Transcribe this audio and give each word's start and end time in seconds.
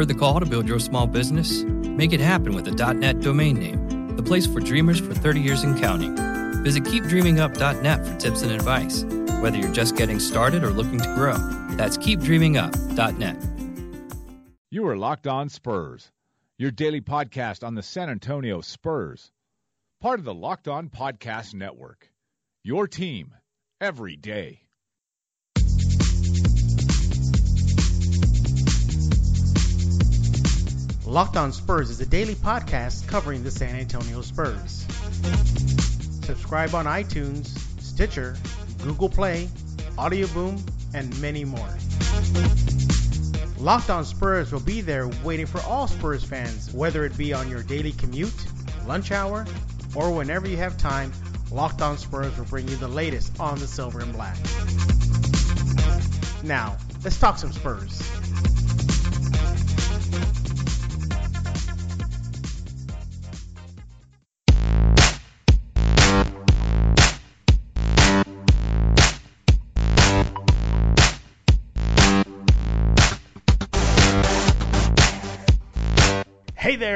Heard 0.00 0.08
the 0.08 0.14
call 0.14 0.40
to 0.40 0.46
build 0.46 0.66
your 0.66 0.78
small 0.78 1.06
business? 1.06 1.62
Make 1.62 2.14
it 2.14 2.20
happen 2.20 2.54
with 2.54 2.66
a 2.66 2.94
.net 2.94 3.20
domain 3.20 3.58
name, 3.58 4.16
the 4.16 4.22
place 4.22 4.46
for 4.46 4.58
dreamers 4.58 4.98
for 4.98 5.12
30 5.12 5.40
years 5.40 5.62
and 5.62 5.78
counting. 5.78 6.16
Visit 6.64 6.84
keepdreamingup.net 6.84 8.06
for 8.06 8.16
tips 8.16 8.40
and 8.40 8.50
advice, 8.50 9.04
whether 9.42 9.58
you're 9.58 9.70
just 9.74 9.96
getting 9.96 10.18
started 10.18 10.64
or 10.64 10.70
looking 10.70 11.00
to 11.00 11.14
grow. 11.14 11.36
That's 11.76 11.98
keepdreamingup.net. 11.98 13.36
You 14.70 14.88
are 14.88 14.96
Locked 14.96 15.26
On 15.26 15.50
Spurs, 15.50 16.10
your 16.56 16.70
daily 16.70 17.02
podcast 17.02 17.62
on 17.62 17.74
the 17.74 17.82
San 17.82 18.08
Antonio 18.08 18.62
Spurs, 18.62 19.30
part 20.00 20.18
of 20.18 20.24
the 20.24 20.32
Locked 20.32 20.66
On 20.66 20.88
Podcast 20.88 21.52
Network. 21.52 22.08
Your 22.64 22.88
team 22.88 23.34
every 23.82 24.16
day. 24.16 24.62
Locked 31.10 31.36
On 31.36 31.52
Spurs 31.52 31.90
is 31.90 32.00
a 32.00 32.06
daily 32.06 32.36
podcast 32.36 33.08
covering 33.08 33.42
the 33.42 33.50
San 33.50 33.74
Antonio 33.74 34.20
Spurs. 34.20 34.86
Subscribe 36.22 36.72
on 36.72 36.84
iTunes, 36.84 37.48
Stitcher, 37.80 38.36
Google 38.84 39.08
Play, 39.08 39.48
Audio 39.98 40.28
Boom, 40.28 40.64
and 40.94 41.20
many 41.20 41.44
more. 41.44 41.68
Locked 43.58 43.90
On 43.90 44.04
Spurs 44.04 44.52
will 44.52 44.60
be 44.60 44.82
there 44.82 45.10
waiting 45.24 45.46
for 45.46 45.60
all 45.62 45.88
Spurs 45.88 46.22
fans, 46.22 46.72
whether 46.72 47.04
it 47.04 47.18
be 47.18 47.32
on 47.32 47.50
your 47.50 47.64
daily 47.64 47.90
commute, 47.90 48.46
lunch 48.86 49.10
hour, 49.10 49.48
or 49.96 50.12
whenever 50.12 50.46
you 50.48 50.58
have 50.58 50.78
time. 50.78 51.12
Locked 51.50 51.82
On 51.82 51.98
Spurs 51.98 52.38
will 52.38 52.44
bring 52.44 52.68
you 52.68 52.76
the 52.76 52.86
latest 52.86 53.40
on 53.40 53.58
the 53.58 53.66
silver 53.66 53.98
and 53.98 54.12
black. 54.12 54.36
Now, 56.44 56.78
let's 57.02 57.18
talk 57.18 57.36
some 57.36 57.50
Spurs. 57.52 58.19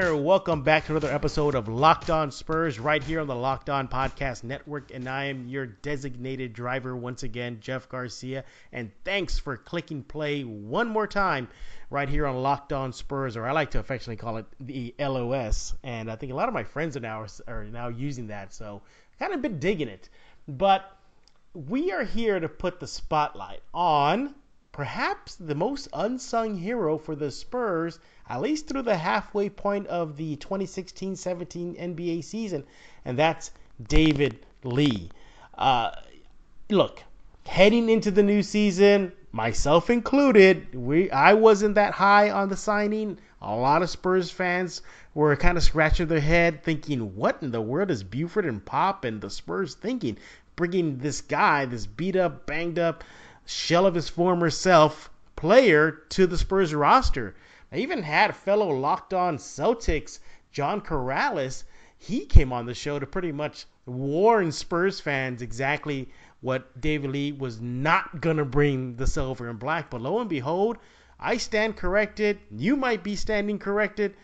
There, 0.04 0.14
welcome 0.14 0.60
back 0.60 0.84
to 0.84 0.92
another 0.92 1.10
episode 1.10 1.54
of 1.54 1.66
Locked 1.66 2.10
On 2.10 2.30
Spurs 2.30 2.78
right 2.78 3.02
here 3.02 3.20
on 3.22 3.26
the 3.26 3.34
Locked 3.34 3.70
On 3.70 3.88
Podcast 3.88 4.44
Network. 4.44 4.90
And 4.92 5.08
I 5.08 5.24
am 5.24 5.48
your 5.48 5.64
designated 5.64 6.52
driver 6.52 6.94
once 6.94 7.22
again, 7.22 7.56
Jeff 7.62 7.88
Garcia. 7.88 8.44
And 8.70 8.90
thanks 9.06 9.38
for 9.38 9.56
clicking 9.56 10.02
play 10.02 10.42
one 10.42 10.88
more 10.88 11.06
time 11.06 11.48
right 11.88 12.06
here 12.06 12.26
on 12.26 12.42
Locked 12.42 12.74
On 12.74 12.92
Spurs, 12.92 13.34
or 13.34 13.46
I 13.46 13.52
like 13.52 13.70
to 13.70 13.78
affectionately 13.78 14.16
call 14.16 14.36
it 14.36 14.44
the 14.60 14.94
LOS. 14.98 15.74
And 15.82 16.10
I 16.10 16.16
think 16.16 16.32
a 16.32 16.34
lot 16.34 16.48
of 16.48 16.54
my 16.54 16.64
friends 16.64 16.98
are 16.98 17.00
now 17.00 17.24
are 17.48 17.64
now 17.64 17.88
using 17.88 18.26
that, 18.26 18.52
so 18.52 18.82
kind 19.18 19.32
of 19.32 19.40
been 19.40 19.58
digging 19.58 19.88
it. 19.88 20.10
But 20.46 20.84
we 21.54 21.92
are 21.92 22.04
here 22.04 22.38
to 22.38 22.48
put 22.50 22.78
the 22.78 22.86
spotlight 22.86 23.62
on 23.72 24.34
perhaps 24.74 25.36
the 25.36 25.54
most 25.54 25.86
unsung 25.92 26.56
hero 26.56 26.98
for 26.98 27.14
the 27.14 27.30
Spurs, 27.30 28.00
at 28.28 28.40
least 28.40 28.66
through 28.66 28.82
the 28.82 28.96
halfway 28.96 29.48
point 29.48 29.86
of 29.86 30.16
the 30.16 30.34
2016 30.34 31.14
17 31.14 31.76
NBA 31.76 32.24
season, 32.24 32.64
and 33.04 33.16
that's 33.16 33.52
David 33.80 34.44
Lee. 34.64 35.12
Uh, 35.56 35.92
look, 36.68 37.00
heading 37.46 37.88
into 37.88 38.10
the 38.10 38.24
new 38.24 38.42
season, 38.42 39.12
myself 39.30 39.90
included, 39.90 40.74
we 40.74 41.08
I 41.08 41.34
wasn't 41.34 41.76
that 41.76 41.92
high 41.94 42.30
on 42.30 42.48
the 42.48 42.56
signing. 42.56 43.18
A 43.40 43.54
lot 43.54 43.82
of 43.82 43.90
Spurs 43.90 44.28
fans 44.28 44.82
were 45.14 45.36
kind 45.36 45.56
of 45.56 45.62
scratching 45.62 46.08
their 46.08 46.18
head, 46.18 46.64
thinking, 46.64 47.14
"What 47.14 47.44
in 47.44 47.52
the 47.52 47.60
world 47.60 47.92
is 47.92 48.02
Buford 48.02 48.44
and 48.44 48.64
Pop 48.64 49.04
and 49.04 49.20
the 49.20 49.30
Spurs 49.30 49.76
thinking, 49.76 50.18
bringing 50.56 50.98
this 50.98 51.20
guy, 51.20 51.64
this 51.64 51.86
beat 51.86 52.16
up, 52.16 52.44
banged 52.44 52.80
up?" 52.80 53.04
Shell 53.46 53.84
of 53.86 53.94
his 53.94 54.08
former 54.08 54.48
self 54.50 55.10
player 55.36 55.90
to 56.08 56.26
the 56.26 56.38
Spurs 56.38 56.74
roster. 56.74 57.34
I 57.70 57.76
even 57.76 58.02
had 58.02 58.34
fellow 58.34 58.70
locked 58.70 59.12
on 59.12 59.36
Celtics, 59.38 60.18
John 60.50 60.80
Karalis. 60.80 61.64
He 61.98 62.24
came 62.24 62.52
on 62.52 62.66
the 62.66 62.74
show 62.74 62.98
to 62.98 63.06
pretty 63.06 63.32
much 63.32 63.66
warn 63.84 64.52
Spurs 64.52 65.00
fans 65.00 65.42
exactly 65.42 66.08
what 66.40 66.80
David 66.80 67.10
Lee 67.10 67.32
was 67.32 67.60
not 67.60 68.20
going 68.20 68.36
to 68.36 68.44
bring 68.44 68.96
the 68.96 69.06
silver 69.06 69.48
and 69.48 69.58
black. 69.58 69.90
But 69.90 70.00
lo 70.00 70.20
and 70.20 70.30
behold, 70.30 70.78
I 71.18 71.36
stand 71.36 71.76
corrected. 71.76 72.38
You 72.50 72.76
might 72.76 73.02
be 73.02 73.16
standing 73.16 73.58
corrected. 73.58 74.14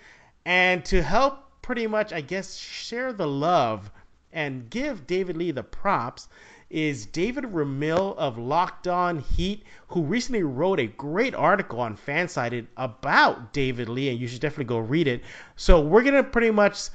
And 0.45 0.85
to 0.87 1.03
help 1.03 1.63
pretty 1.63 1.87
much, 1.87 2.13
I 2.13 2.21
guess, 2.21 2.57
share 2.57 3.13
the 3.13 3.27
love 3.27 3.91
and 4.33 4.71
give 4.71 5.07
David 5.07 5.37
Lee 5.37 5.51
the 5.51 5.63
props, 5.63 6.29
is 6.71 7.07
David 7.07 7.45
Ramil 7.45 8.17
of 8.17 8.39
Locked 8.39 8.87
On 8.87 9.19
Heat, 9.19 9.65
who 9.89 10.03
recently 10.03 10.45
wrote 10.45 10.79
a 10.79 10.87
great 10.87 11.35
article 11.35 11.81
on 11.81 11.97
Fansided 11.97 12.67
about 12.77 13.53
David 13.53 13.89
Lee, 13.89 14.09
and 14.09 14.19
you 14.19 14.29
should 14.29 14.41
definitely 14.41 14.67
go 14.67 14.79
read 14.79 15.09
it. 15.09 15.23
So 15.57 15.81
we're 15.81 16.03
gonna 16.03 16.23
pretty 16.23 16.51
much. 16.51 16.89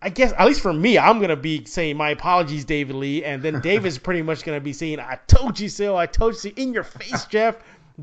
I 0.00 0.10
guess 0.10 0.32
at 0.36 0.46
least 0.46 0.60
for 0.60 0.72
me, 0.72 0.98
I'm 0.98 1.20
gonna 1.20 1.36
be 1.36 1.64
saying 1.64 1.96
my 1.96 2.10
apologies, 2.10 2.64
David 2.64 2.96
Lee, 2.96 3.24
and 3.24 3.42
then 3.42 3.60
Dave 3.62 3.86
is 3.86 3.98
pretty 3.98 4.22
much 4.22 4.42
gonna 4.42 4.60
be 4.60 4.72
saying, 4.72 5.00
"I 5.00 5.18
told 5.26 5.60
you 5.60 5.68
so. 5.68 5.96
I 5.96 6.06
told 6.06 6.34
you 6.34 6.40
so. 6.40 6.48
in 6.56 6.72
your 6.72 6.84
face, 6.84 7.26
Jeff." 7.26 7.56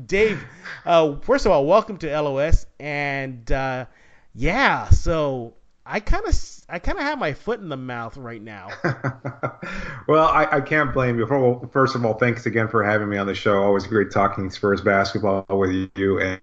Dave, 0.06 0.42
uh, 0.86 1.16
first 1.16 1.44
of 1.44 1.52
all, 1.52 1.66
welcome 1.66 1.98
to 1.98 2.20
LOS, 2.20 2.64
and 2.80 3.50
uh, 3.52 3.84
yeah, 4.34 4.88
so 4.88 5.54
I 5.84 6.00
kind 6.00 6.24
of 6.26 6.34
I 6.68 6.78
kind 6.78 6.98
of 6.98 7.04
have 7.04 7.18
my 7.18 7.32
foot 7.34 7.60
in 7.60 7.68
the 7.68 7.76
mouth 7.76 8.16
right 8.16 8.40
now. 8.40 8.68
well, 10.08 10.28
I, 10.28 10.46
I, 10.52 10.60
can't 10.60 10.94
blame 10.94 11.18
you. 11.18 11.26
First 11.72 11.96
of 11.96 12.04
all, 12.04 12.14
thanks 12.14 12.46
again 12.46 12.68
for 12.68 12.84
having 12.84 13.08
me 13.08 13.18
on 13.18 13.26
the 13.26 13.34
show. 13.34 13.62
Always 13.62 13.86
great 13.86 14.12
talking 14.12 14.48
Spurs 14.50 14.80
basketball 14.80 15.44
with 15.48 15.90
you. 15.96 16.20
And 16.20 16.40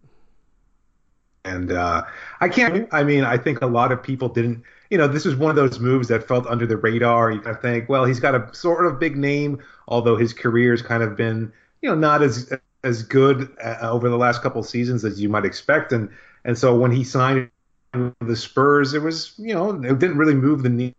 and 1.46 1.72
uh, 1.72 2.04
I 2.42 2.50
can't. 2.50 2.88
I 2.92 3.04
mean, 3.04 3.24
I 3.24 3.38
think 3.38 3.62
a 3.62 3.68
lot 3.68 3.92
of 3.92 4.04
people 4.04 4.30
didn't. 4.30 4.64
You 4.90 4.98
know, 4.98 5.08
this 5.08 5.26
is 5.26 5.36
one 5.36 5.50
of 5.50 5.56
those 5.56 5.80
moves 5.80 6.10
that 6.10 6.28
felt 6.28 6.46
under 6.48 6.68
the 6.68 6.78
radar. 6.78 7.32
You 7.32 7.40
kind 7.40 7.56
of 7.56 7.62
think, 7.62 7.88
well, 7.88 8.06
he's 8.06 8.20
got 8.20 8.36
a 8.36 8.54
sort 8.54 8.86
of 8.86 9.00
big 9.00 9.16
name, 9.16 9.64
although 9.88 10.18
his 10.18 10.34
career's 10.34 10.82
kind 10.82 11.04
of 11.04 11.16
been, 11.16 11.54
you 11.82 11.90
know, 11.90 11.96
not 11.96 12.22
as 12.22 12.52
as 12.84 13.04
good 13.04 13.56
uh, 13.64 13.78
over 13.82 14.10
the 14.10 14.18
last 14.18 14.42
couple 14.42 14.62
seasons 14.64 15.06
as 15.06 15.22
you 15.22 15.30
might 15.30 15.46
expect. 15.46 15.94
And 15.94 16.10
and 16.44 16.58
so 16.58 16.78
when 16.78 16.92
he 16.92 17.04
signed 17.04 17.50
the 17.94 18.36
Spurs, 18.36 18.94
it 18.94 19.02
was 19.02 19.34
you 19.38 19.54
know 19.54 19.72
it 19.72 20.00
didn't 20.00 20.18
really 20.18 20.36
move 20.36 20.64
the 20.64 20.70
needle 20.70 20.96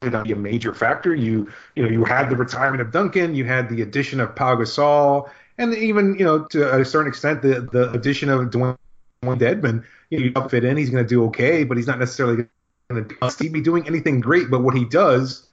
be 0.00 0.32
a 0.32 0.36
major 0.36 0.74
factor. 0.74 1.14
You 1.14 1.50
you 1.74 1.82
know 1.82 1.88
you 1.88 2.04
had 2.04 2.30
the 2.30 2.36
retirement 2.36 2.80
of 2.80 2.92
Duncan, 2.92 3.34
you 3.34 3.44
had 3.44 3.68
the 3.68 3.82
addition 3.82 4.20
of 4.20 4.34
Pau 4.34 4.56
Gasol, 4.56 5.28
and 5.58 5.74
even 5.74 6.16
you 6.18 6.24
know 6.24 6.44
to 6.46 6.80
a 6.80 6.84
certain 6.84 7.08
extent 7.08 7.42
the 7.42 7.68
the 7.72 7.90
addition 7.92 8.28
of 8.28 8.50
Dewayne 8.50 8.76
Dedmon. 9.22 9.84
You 10.10 10.18
know, 10.18 10.40
you 10.42 10.48
fit 10.48 10.64
in, 10.64 10.76
he's 10.76 10.90
going 10.90 11.04
to 11.04 11.08
do 11.08 11.24
okay, 11.26 11.64
but 11.64 11.76
he's 11.76 11.86
not 11.86 11.98
necessarily 11.98 12.46
going 12.88 13.08
to 13.08 13.50
be 13.50 13.60
doing 13.60 13.86
anything 13.86 14.20
great. 14.20 14.50
But 14.50 14.62
what 14.62 14.76
he 14.76 14.84
does, 14.84 15.45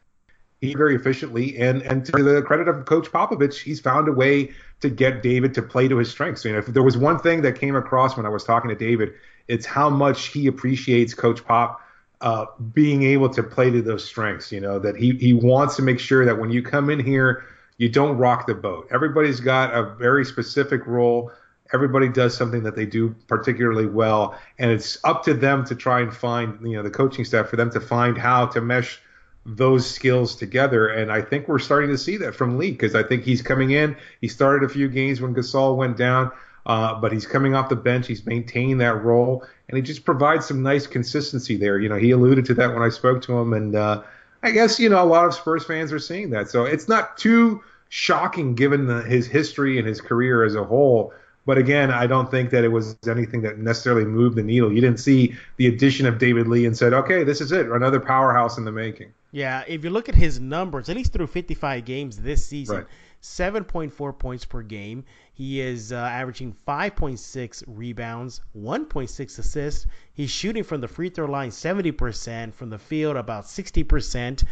he 0.63 0.73
very 0.73 0.95
efficiently, 0.95 1.57
and 1.57 1.81
and 1.81 2.05
to 2.05 2.23
the 2.23 2.41
credit 2.41 2.69
of 2.69 2.85
Coach 2.85 3.11
Popovich, 3.11 3.59
he's 3.61 3.81
found 3.81 4.07
a 4.07 4.13
way 4.13 4.51
to 4.79 4.89
get 4.89 5.21
David 5.21 5.53
to 5.55 5.61
play 5.61 5.89
to 5.89 5.97
his 5.97 6.09
strengths. 6.09 6.45
You 6.45 6.53
know, 6.53 6.59
if 6.59 6.67
there 6.67 6.83
was 6.83 6.97
one 6.97 7.19
thing 7.19 7.41
that 7.41 7.59
came 7.59 7.75
across 7.75 8.15
when 8.15 8.25
I 8.25 8.29
was 8.29 8.45
talking 8.45 8.69
to 8.69 8.75
David, 8.75 9.13
it's 9.49 9.65
how 9.65 9.89
much 9.89 10.27
he 10.27 10.47
appreciates 10.47 11.13
Coach 11.13 11.43
Pop 11.45 11.81
uh, 12.21 12.45
being 12.73 13.03
able 13.03 13.29
to 13.29 13.43
play 13.43 13.71
to 13.71 13.81
those 13.81 14.05
strengths. 14.05 14.53
You 14.53 14.61
know 14.61 14.79
that 14.79 14.95
he 14.95 15.11
he 15.11 15.33
wants 15.33 15.75
to 15.75 15.81
make 15.81 15.99
sure 15.99 16.25
that 16.25 16.39
when 16.39 16.49
you 16.49 16.61
come 16.63 16.89
in 16.89 16.99
here, 16.99 17.43
you 17.77 17.89
don't 17.89 18.17
rock 18.17 18.47
the 18.47 18.55
boat. 18.55 18.87
Everybody's 18.89 19.41
got 19.41 19.73
a 19.73 19.83
very 19.95 20.23
specific 20.23 20.87
role. 20.87 21.31
Everybody 21.73 22.07
does 22.07 22.37
something 22.37 22.63
that 22.63 22.75
they 22.75 22.85
do 22.85 23.15
particularly 23.27 23.87
well, 23.87 24.39
and 24.59 24.71
it's 24.71 24.97
up 25.03 25.23
to 25.25 25.33
them 25.33 25.65
to 25.65 25.75
try 25.75 25.99
and 25.99 26.15
find 26.15 26.57
you 26.65 26.77
know 26.77 26.83
the 26.83 26.89
coaching 26.89 27.25
staff 27.25 27.49
for 27.49 27.57
them 27.57 27.69
to 27.71 27.81
find 27.81 28.17
how 28.17 28.45
to 28.45 28.61
mesh 28.61 29.01
those 29.45 29.89
skills 29.89 30.35
together. 30.35 30.87
And 30.87 31.11
I 31.11 31.21
think 31.21 31.47
we're 31.47 31.59
starting 31.59 31.89
to 31.89 31.97
see 31.97 32.17
that 32.17 32.35
from 32.35 32.57
Lee 32.57 32.71
because 32.71 32.95
I 32.95 33.03
think 33.03 33.23
he's 33.23 33.41
coming 33.41 33.71
in. 33.71 33.95
He 34.21 34.27
started 34.27 34.69
a 34.69 34.73
few 34.73 34.87
games 34.87 35.21
when 35.21 35.35
Gasol 35.35 35.75
went 35.75 35.97
down. 35.97 36.31
Uh, 36.65 36.99
but 36.99 37.11
he's 37.11 37.27
coming 37.27 37.55
off 37.55 37.67
the 37.67 37.75
bench. 37.75 38.07
He's 38.07 38.25
maintaining 38.25 38.77
that 38.77 39.03
role, 39.03 39.45
and 39.67 39.75
he 39.75 39.81
just 39.81 40.05
provides 40.05 40.45
some 40.45 40.63
nice 40.63 40.87
consistency 40.87 41.57
there. 41.57 41.77
You 41.77 41.89
know, 41.89 41.97
he 41.97 42.11
alluded 42.11 42.45
to 42.45 42.53
that 42.53 42.73
when 42.73 42.81
I 42.81 42.87
spoke 42.89 43.21
to 43.23 43.37
him, 43.37 43.51
and 43.51 43.75
uh, 43.75 44.01
I 44.43 44.51
guess 44.51 44.79
you 44.79 44.87
know 44.87 45.03
a 45.03 45.05
lot 45.05 45.25
of 45.25 45.33
Spurs 45.33 45.65
fans 45.65 45.91
are 45.91 45.99
seeing 45.99 46.29
that. 46.29 46.49
So 46.49 46.63
it's 46.63 46.87
not 46.87 47.17
too 47.17 47.61
shocking 47.89 48.55
given 48.55 48.87
the, 48.87 49.01
his 49.01 49.27
history 49.27 49.77
and 49.77 49.85
his 49.85 49.99
career 49.99 50.43
as 50.43 50.55
a 50.55 50.63
whole. 50.63 51.13
But 51.45 51.57
again, 51.57 51.91
I 51.91 52.07
don't 52.07 52.31
think 52.31 52.51
that 52.51 52.63
it 52.63 52.69
was 52.69 52.95
anything 53.07 53.41
that 53.41 53.57
necessarily 53.57 54.05
moved 54.05 54.37
the 54.37 54.43
needle. 54.43 54.71
You 54.71 54.79
didn't 54.79 54.99
see 54.99 55.35
the 55.57 55.67
addition 55.67 56.05
of 56.05 56.17
David 56.17 56.47
Lee 56.47 56.65
and 56.65 56.77
said, 56.77 56.93
"Okay, 56.93 57.23
this 57.23 57.41
is 57.41 57.51
it, 57.51 57.67
another 57.67 57.99
powerhouse 57.99 58.57
in 58.57 58.63
the 58.63 58.71
making." 58.71 59.13
Yeah, 59.31 59.63
if 59.67 59.83
you 59.83 59.89
look 59.89 60.07
at 60.07 60.15
his 60.15 60.39
numbers, 60.39 60.89
at 60.89 60.95
least 60.95 61.11
through 61.11 61.27
55 61.27 61.83
games 61.85 62.17
this 62.17 62.45
season, 62.45 62.77
right. 62.77 62.85
7.4 63.21 64.17
points 64.17 64.45
per 64.45 64.61
game. 64.61 65.05
He 65.33 65.59
is 65.59 65.91
uh, 65.91 65.95
averaging 65.95 66.55
5.6 66.67 67.63
rebounds, 67.67 68.41
1.6 68.55 69.39
assists. 69.39 69.87
He's 70.13 70.29
shooting 70.29 70.63
from 70.63 70.81
the 70.81 70.87
free 70.87 71.09
throw 71.09 71.25
line 71.25 71.49
70%, 71.49 72.53
from 72.53 72.69
the 72.69 72.77
field 72.77 73.17
about 73.17 73.45
60%. 73.45 74.43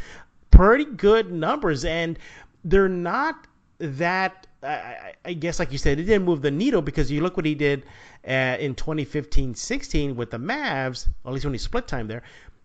Pretty 0.49 0.85
good 0.85 1.31
numbers, 1.31 1.85
and 1.85 2.17
they're 2.63 2.89
not 2.89 3.47
that. 3.81 4.47
I, 4.63 5.13
I 5.25 5.33
guess, 5.33 5.57
like 5.57 5.71
you 5.71 5.79
said, 5.79 5.99
it 5.99 6.03
didn't 6.03 6.23
move 6.23 6.43
the 6.43 6.51
needle 6.51 6.83
because 6.83 7.09
you 7.09 7.21
look 7.21 7.35
what 7.35 7.47
he 7.47 7.55
did 7.55 7.83
uh, 8.27 8.57
in 8.59 8.75
2015-16 8.75 10.15
with 10.15 10.29
the 10.29 10.37
Mavs, 10.37 11.07
at 11.25 11.33
least 11.33 11.45
when 11.45 11.53
he 11.55 11.57
split 11.57 11.87
time 11.87 12.07
there. 12.07 12.21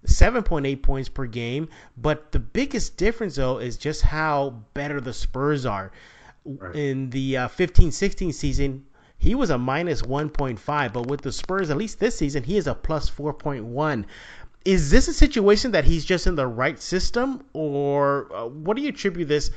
7.8 0.06 0.82
points 0.82 1.08
per 1.08 1.26
game. 1.26 1.68
But 1.96 2.32
the 2.32 2.38
biggest 2.38 2.96
difference, 2.96 3.36
though, 3.36 3.58
is 3.58 3.76
just 3.76 4.02
how 4.02 4.62
better 4.74 5.00
the 5.00 5.12
Spurs 5.12 5.66
are. 5.66 5.90
Right. 6.44 6.76
In 6.76 7.10
the 7.10 7.36
uh, 7.38 7.48
15 7.48 7.90
16 7.90 8.32
season, 8.32 8.84
he 9.18 9.34
was 9.34 9.50
a 9.50 9.58
minus 9.58 10.02
1.5. 10.02 10.92
But 10.92 11.06
with 11.06 11.22
the 11.22 11.32
Spurs, 11.32 11.70
at 11.70 11.76
least 11.76 11.98
this 11.98 12.16
season, 12.16 12.42
he 12.42 12.56
is 12.56 12.66
a 12.66 12.74
plus 12.74 13.10
4.1. 13.10 14.04
Is 14.64 14.90
this 14.90 15.08
a 15.08 15.12
situation 15.12 15.72
that 15.72 15.84
he's 15.84 16.04
just 16.04 16.26
in 16.26 16.34
the 16.34 16.46
right 16.46 16.80
system, 16.80 17.44
or 17.52 18.28
uh, 18.34 18.46
what 18.46 18.76
do 18.76 18.82
you 18.82 18.88
attribute 18.88 19.28
this 19.28 19.50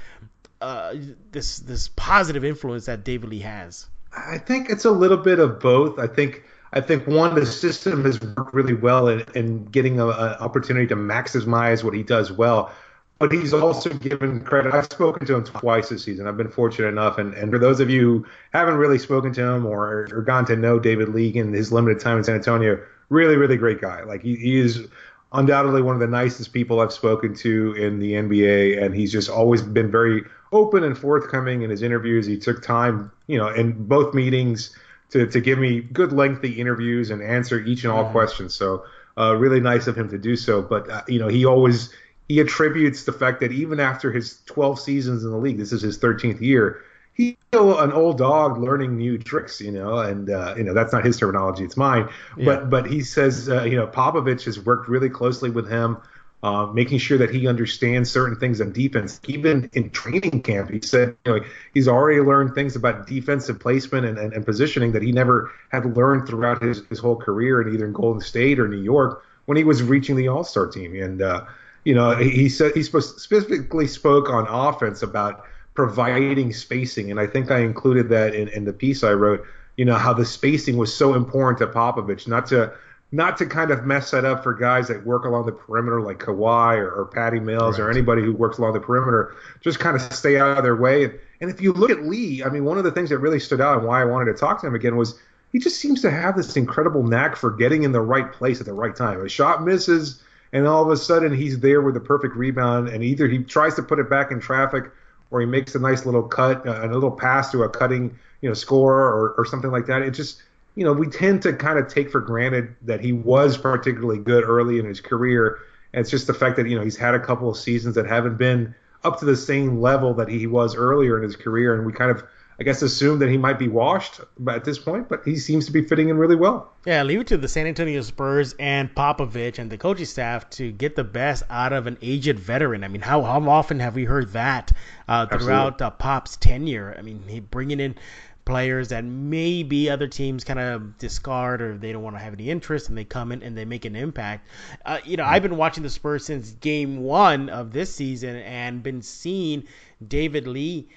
uh, 0.62 0.96
this 1.32 1.60
this 1.60 1.90
positive 1.96 2.44
influence 2.44 2.86
that 2.86 3.04
David 3.04 3.30
Lee 3.30 3.40
has? 3.40 3.88
I 4.16 4.38
think 4.38 4.70
it's 4.70 4.86
a 4.86 4.92
little 4.92 5.18
bit 5.18 5.40
of 5.40 5.60
both. 5.60 6.00
I 6.00 6.08
think 6.08 6.44
I 6.72 6.82
think 6.82 7.08
one, 7.08 7.36
the 7.36 7.46
system 7.46 8.06
has 8.06 8.22
worked 8.22 8.54
really 8.54 8.76
well 8.76 9.08
in, 9.08 9.26
in 9.34 9.66
getting 9.66 10.00
an 10.00 10.10
opportunity 10.10 10.88
to 10.88 10.96
maximize 10.96 11.84
what 11.84 11.94
he 11.94 12.04
does 12.04 12.32
well. 12.32 12.72
But 13.18 13.34
he's 13.34 13.54
also 13.54 13.90
given 13.90 14.42
credit. 14.42 14.74
I've 14.74 14.86
spoken 14.86 15.28
to 15.28 15.36
him 15.36 15.44
twice 15.44 15.90
this 15.90 16.06
season. 16.06 16.26
I've 16.26 16.38
been 16.38 16.50
fortunate 16.50 16.88
enough. 16.88 17.18
And, 17.18 17.34
and 17.34 17.52
for 17.52 17.60
those 17.60 17.82
of 17.82 17.90
you 17.90 18.02
who 18.02 18.26
haven't 18.54 18.76
really 18.76 18.98
spoken 18.98 19.34
to 19.34 19.44
him 19.44 19.66
or, 19.66 20.08
or 20.12 20.22
gone 20.22 20.46
to 20.46 20.56
know 20.56 20.80
David 20.80 21.10
Lee 21.10 21.28
in 21.28 21.52
his 21.52 21.74
limited 21.74 22.00
time 22.00 22.20
in 22.20 22.24
San 22.24 22.36
Antonio, 22.36 22.82
really, 23.10 23.36
really 23.36 23.58
great 23.58 23.82
guy. 23.82 24.04
Like 24.04 24.22
he, 24.22 24.36
he 24.36 24.58
is 24.58 24.88
undoubtedly 25.34 25.82
one 25.82 25.96
of 25.96 26.00
the 26.00 26.08
nicest 26.08 26.54
people 26.54 26.80
I've 26.80 26.94
spoken 26.94 27.36
to 27.36 27.74
in 27.74 28.00
the 28.00 28.14
NBA. 28.14 28.82
And 28.82 28.96
he's 28.96 29.12
just 29.12 29.30
always 29.30 29.62
been 29.62 29.92
very 29.92 30.24
open 30.52 30.84
and 30.84 30.98
forthcoming 30.98 31.62
in 31.62 31.70
his 31.70 31.82
interviews. 31.82 32.26
He 32.26 32.38
took 32.38 32.64
time, 32.64 33.12
you 33.28 33.38
know, 33.38 33.50
in 33.50 33.88
both 33.88 34.14
meetings– 34.14 34.76
to, 35.12 35.28
to 35.28 35.42
give 35.42 35.60
me 35.60 35.82
good 35.82 36.14
lengthy 36.14 36.60
interviews 36.60 37.10
and 37.10 37.22
answer 37.22 37.60
each 37.60 37.84
and 37.84 37.92
all 37.92 38.04
mm-hmm. 38.04 38.12
questions. 38.12 38.54
So 38.54 38.86
uh, 39.18 39.36
really 39.36 39.60
nice 39.60 39.88
of 39.88 39.98
him 39.98 40.10
to 40.10 40.18
do 40.18 40.36
so. 40.36 40.62
But 40.62 40.90
uh, 40.90 41.02
you 41.08 41.20
know, 41.20 41.28
he 41.28 41.46
always 41.46 41.94
he 42.28 42.40
attributes 42.40 43.04
the 43.04 43.14
fact 43.14 43.40
that 43.42 43.52
even 43.52 43.80
after 43.80 44.12
his 44.12 44.42
12 44.46 44.80
seasons 44.80 45.24
in 45.24 45.32
the 45.32 45.38
league, 45.38 45.58
this 45.58 45.74
is 45.74 45.82
his 45.82 45.98
13th 45.98 46.42
year, 46.42 46.84
he's 47.14 47.36
still 47.48 47.80
an 47.80 47.92
old 47.92 48.20
dog 48.20 48.60
learning 48.60 48.98
new 48.98 49.18
tricks. 49.18 49.60
You 49.60 49.72
know, 49.72 50.00
and 50.00 50.30
uh, 50.30 50.54
you 50.58 50.64
know 50.64 50.74
that's 50.74 50.94
not 50.94 51.04
his 51.04 51.18
terminology; 51.18 51.64
it's 51.64 51.78
mine. 51.78 52.10
Yeah. 52.38 52.46
But 52.46 52.70
but 52.70 52.86
he 52.86 53.02
says 53.02 53.50
uh, 53.50 53.64
you 53.64 53.76
know 53.76 53.88
Popovich 53.88 54.46
has 54.46 54.60
worked 54.60 54.88
really 54.88 55.10
closely 55.10 55.50
with 55.50 55.70
him 55.70 55.98
uh, 56.42 56.68
making 56.68 56.98
sure 56.98 57.18
that 57.18 57.30
he 57.30 57.48
understands 57.48 58.10
certain 58.10 58.38
things 58.38 58.62
on 58.62 58.72
defense. 58.72 59.20
Even 59.28 59.70
in 59.74 59.90
training 59.90 60.42
camp, 60.42 60.70
he 60.70 60.80
said 60.82 61.16
you 61.26 61.34
know, 61.34 61.46
he's 61.74 61.88
already 61.88 62.22
learned 62.22 62.56
things 62.56 62.76
about 62.76 63.08
defensive 63.08 63.60
placement 63.60 64.06
and, 64.06 64.18
and, 64.18 64.34
and, 64.34 64.46
positioning 64.46 64.94
that 64.94 65.02
he 65.02 65.12
never 65.12 65.52
had 65.70 65.98
learned 65.98 66.28
throughout 66.28 66.62
his, 66.64 66.82
his 66.88 67.00
whole 67.00 67.18
career 67.18 67.62
in 67.62 67.74
either 67.74 67.86
in 67.86 67.92
Golden 67.92 68.22
State 68.22 68.58
or 68.58 68.70
New 68.70 68.82
York 68.82 69.24
when 69.46 69.58
he 69.58 69.66
was 69.66 69.84
reaching 69.84 70.16
the 70.16 70.30
All 70.30 70.46
Star 70.46 70.68
team. 70.68 70.96
And 70.96 71.22
uh, 71.22 71.46
you 71.84 71.94
know, 71.94 72.16
he, 72.16 72.30
he 72.30 72.50
said 72.50 72.74
he 72.74 72.84
specifically 72.84 73.88
spoke 73.88 74.30
on 74.30 74.48
offense 74.48 75.02
about 75.02 75.46
providing 75.74 76.54
spacing, 76.54 77.12
and 77.12 77.20
I 77.20 77.28
think 77.28 77.52
I 77.52 77.60
included 77.60 78.10
that 78.10 78.34
in, 78.34 78.48
in 78.50 78.64
the 78.64 78.74
piece 78.74 79.04
I 79.04 79.12
wrote. 79.12 79.46
You 79.76 79.86
know 79.86 79.96
how 79.96 80.14
the 80.14 80.26
spacing 80.26 80.78
was 80.78 80.94
so 80.94 81.14
important 81.14 81.58
to 81.60 81.68
Popovich, 81.68 82.28
not 82.28 82.48
to 82.48 82.74
not 83.12 83.38
to 83.38 83.46
kind 83.46 83.72
of 83.72 83.86
mess 83.86 84.12
that 84.12 84.24
up 84.24 84.44
for 84.44 84.54
guys 84.54 84.88
that 84.88 85.06
work 85.06 85.26
along 85.26 85.46
the 85.46 85.52
perimeter 85.52 86.00
like 86.02 86.20
Kawhi 86.20 86.78
or, 86.78 86.92
or 86.92 87.06
Patty 87.06 87.40
Mills 87.40 87.80
right. 87.80 87.86
or 87.86 87.92
anybody 87.92 88.22
who 88.22 88.34
works 88.34 88.60
along 88.60 88.74
the 88.74 88.80
perimeter. 88.80 89.36
Just 89.62 89.80
kind 89.80 89.96
of 89.96 90.02
stay 90.14 90.40
out 90.40 90.58
of 90.58 90.64
their 90.64 90.76
way. 90.76 91.06
And, 91.06 91.20
and 91.42 91.50
if 91.50 91.60
you 91.60 91.74
look 91.74 91.90
at 91.90 92.04
Lee, 92.04 92.44
I 92.44 92.50
mean, 92.50 92.66
one 92.66 92.78
of 92.78 92.84
the 92.84 92.92
things 92.92 93.10
that 93.10 93.18
really 93.18 93.40
stood 93.40 93.62
out 93.62 93.80
and 93.80 93.88
why 93.88 94.02
I 94.02 94.06
wanted 94.06 94.34
to 94.34 94.38
talk 94.38 94.62
to 94.62 94.68
him 94.68 94.76
again 94.76 94.96
was 94.96 95.20
he 95.52 95.60
just 95.60 95.80
seems 95.80 96.04
to 96.04 96.12
have 96.12 96.38
this 96.38 96.56
incredible 96.56 97.02
knack 97.02 97.36
for 97.36 97.50
getting 97.50 97.84
in 97.84 97.92
the 97.92 98.02
right 98.02 98.32
place 98.32 98.60
at 98.60 98.68
the 98.68 98.74
right 98.74 98.96
time. 98.96 99.26
A 99.26 99.30
shot 99.30 99.64
misses, 99.64 100.22
and 100.54 100.68
all 100.68 100.84
of 100.84 100.92
a 100.92 100.98
sudden 100.98 101.34
he's 101.34 101.60
there 101.60 101.82
with 101.82 101.96
the 101.96 102.00
perfect 102.00 102.36
rebound, 102.36 102.90
and 102.90 103.04
either 103.04 103.28
he 103.28 103.40
tries 103.40 103.76
to 103.76 103.84
put 103.84 103.98
it 103.98 104.10
back 104.10 104.32
in 104.32 104.40
traffic 104.40 104.92
or 105.32 105.40
he 105.40 105.46
makes 105.46 105.76
a 105.76 105.80
nice 105.80 106.06
little 106.06 106.24
cut, 106.24 106.68
a 106.68 106.88
little 106.88 107.12
pass 107.12 107.52
to 107.52 107.64
a 107.64 107.70
cutting, 107.70 108.18
you 108.42 108.50
know, 108.50 108.54
scorer 108.54 109.04
or, 109.04 109.34
or 109.38 109.46
something 109.46 109.72
like 109.72 109.86
that. 109.88 110.02
It 110.02 110.12
just 110.12 110.42
you 110.80 110.86
know, 110.86 110.94
we 110.94 111.08
tend 111.08 111.42
to 111.42 111.52
kind 111.52 111.78
of 111.78 111.90
take 111.90 112.10
for 112.10 112.22
granted 112.22 112.74
that 112.84 113.02
he 113.02 113.12
was 113.12 113.58
particularly 113.58 114.18
good 114.18 114.46
early 114.46 114.80
in 114.80 114.86
his 114.86 115.02
career. 115.02 115.60
And 115.92 116.00
it's 116.00 116.10
just 116.10 116.26
the 116.26 116.34
fact 116.34 116.56
that, 116.56 116.70
you 116.70 116.78
know, 116.78 116.86
he's 116.86 116.96
had 116.96 117.16
a 117.16 117.20
couple 117.20 117.50
of 117.50 117.58
seasons 117.58 117.96
that 117.96 118.06
haven't 118.06 118.38
been 118.38 118.74
up 119.04 119.20
to 119.20 119.26
the 119.26 119.36
same 119.36 119.82
level 119.82 120.14
that 120.14 120.30
he 120.30 120.48
was 120.48 120.78
earlier 120.78 121.18
in 121.18 121.24
his 121.24 121.36
career. 121.36 121.76
And 121.76 121.86
we 121.86 121.92
kind 121.92 122.10
of, 122.10 122.24
I 122.60 122.64
guess, 122.64 122.82
assume 122.82 123.20
that 123.20 123.30
he 123.30 123.38
might 123.38 123.58
be 123.58 123.70
washed 123.70 124.20
at 124.50 124.66
this 124.66 124.78
point, 124.78 125.08
but 125.08 125.22
he 125.24 125.38
seems 125.38 125.66
to 125.68 125.72
be 125.72 125.82
fitting 125.82 126.10
in 126.10 126.18
really 126.18 126.36
well. 126.36 126.74
Yeah, 126.86 127.04
leave 127.04 127.22
it 127.22 127.28
to 127.28 127.38
the 127.38 127.48
San 127.48 127.68
Antonio 127.68 128.02
Spurs 128.02 128.54
and 128.60 128.94
Popovich 128.94 129.60
and 129.60 129.72
the 129.72 129.78
coaching 129.78 130.06
staff 130.06 130.50
to 130.52 130.70
get 130.72 130.98
the 130.98 131.06
best 131.06 131.44
out 131.50 131.72
of 131.72 131.88
an 131.88 131.98
aged 132.02 132.38
veteran. 132.38 132.84
I 132.84 132.90
mean, 132.90 133.02
how, 133.02 133.22
how 133.22 133.48
often 133.50 133.80
have 133.80 133.96
we 133.96 134.04
heard 134.04 134.34
that 134.34 134.74
uh, 135.08 135.28
throughout 135.28 135.82
uh, 135.82 135.90
Pop's 135.92 136.36
tenure? 136.36 136.94
I 136.98 137.02
mean, 137.02 137.24
he 137.28 137.40
bringing 137.40 137.80
in 137.80 137.96
players 138.44 138.90
that 138.90 139.06
maybe 139.06 139.90
other 139.90 140.08
teams 140.08 140.44
kind 140.44 140.60
of 140.60 140.98
discard 140.98 141.62
or 141.62 141.78
they 141.78 141.94
don't 141.94 142.02
want 142.02 142.16
to 142.16 142.20
have 142.20 142.34
any 142.34 142.50
interest 142.50 142.90
and 142.90 142.98
they 142.98 143.06
come 143.06 143.32
in 143.32 143.44
and 143.44 143.56
they 143.56 143.64
make 143.64 143.86
an 143.86 143.96
impact. 143.96 144.48
Uh, 144.84 144.98
you 145.06 145.18
know, 145.18 145.24
I've 145.24 145.44
been 145.44 145.56
watching 145.56 145.84
the 145.84 145.90
Spurs 145.90 146.26
since 146.26 146.52
game 146.52 146.98
one 147.04 147.50
of 147.50 147.72
this 147.72 147.94
season 147.94 148.36
and 148.38 148.82
been 148.82 149.04
seeing 149.04 149.66
David 150.06 150.48
Lee 150.48 150.90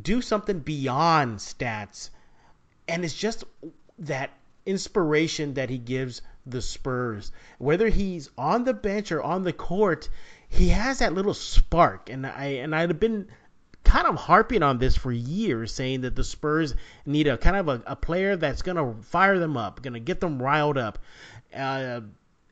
do 0.00 0.20
something 0.22 0.60
beyond 0.60 1.38
stats. 1.38 2.10
And 2.88 3.04
it's 3.04 3.14
just 3.14 3.44
that 4.00 4.30
inspiration 4.66 5.54
that 5.54 5.70
he 5.70 5.78
gives 5.78 6.22
the 6.46 6.62
Spurs. 6.62 7.32
Whether 7.58 7.88
he's 7.88 8.30
on 8.36 8.64
the 8.64 8.74
bench 8.74 9.12
or 9.12 9.22
on 9.22 9.44
the 9.44 9.52
court, 9.52 10.08
he 10.48 10.68
has 10.68 10.98
that 10.98 11.14
little 11.14 11.34
spark. 11.34 12.10
And 12.10 12.26
I 12.26 12.46
and 12.62 12.74
I'd 12.74 12.90
have 12.90 13.00
been 13.00 13.28
kind 13.84 14.06
of 14.06 14.16
harping 14.16 14.62
on 14.62 14.78
this 14.78 14.96
for 14.96 15.12
years, 15.12 15.72
saying 15.72 16.02
that 16.02 16.16
the 16.16 16.24
Spurs 16.24 16.74
need 17.06 17.28
a 17.28 17.38
kind 17.38 17.56
of 17.56 17.68
a, 17.68 17.82
a 17.86 17.96
player 17.96 18.36
that's 18.36 18.62
to 18.76 18.94
fire 19.02 19.38
them 19.38 19.56
up, 19.56 19.82
to 19.94 20.00
get 20.00 20.20
them 20.20 20.42
riled 20.42 20.78
up. 20.78 20.98
Uh, 21.54 22.00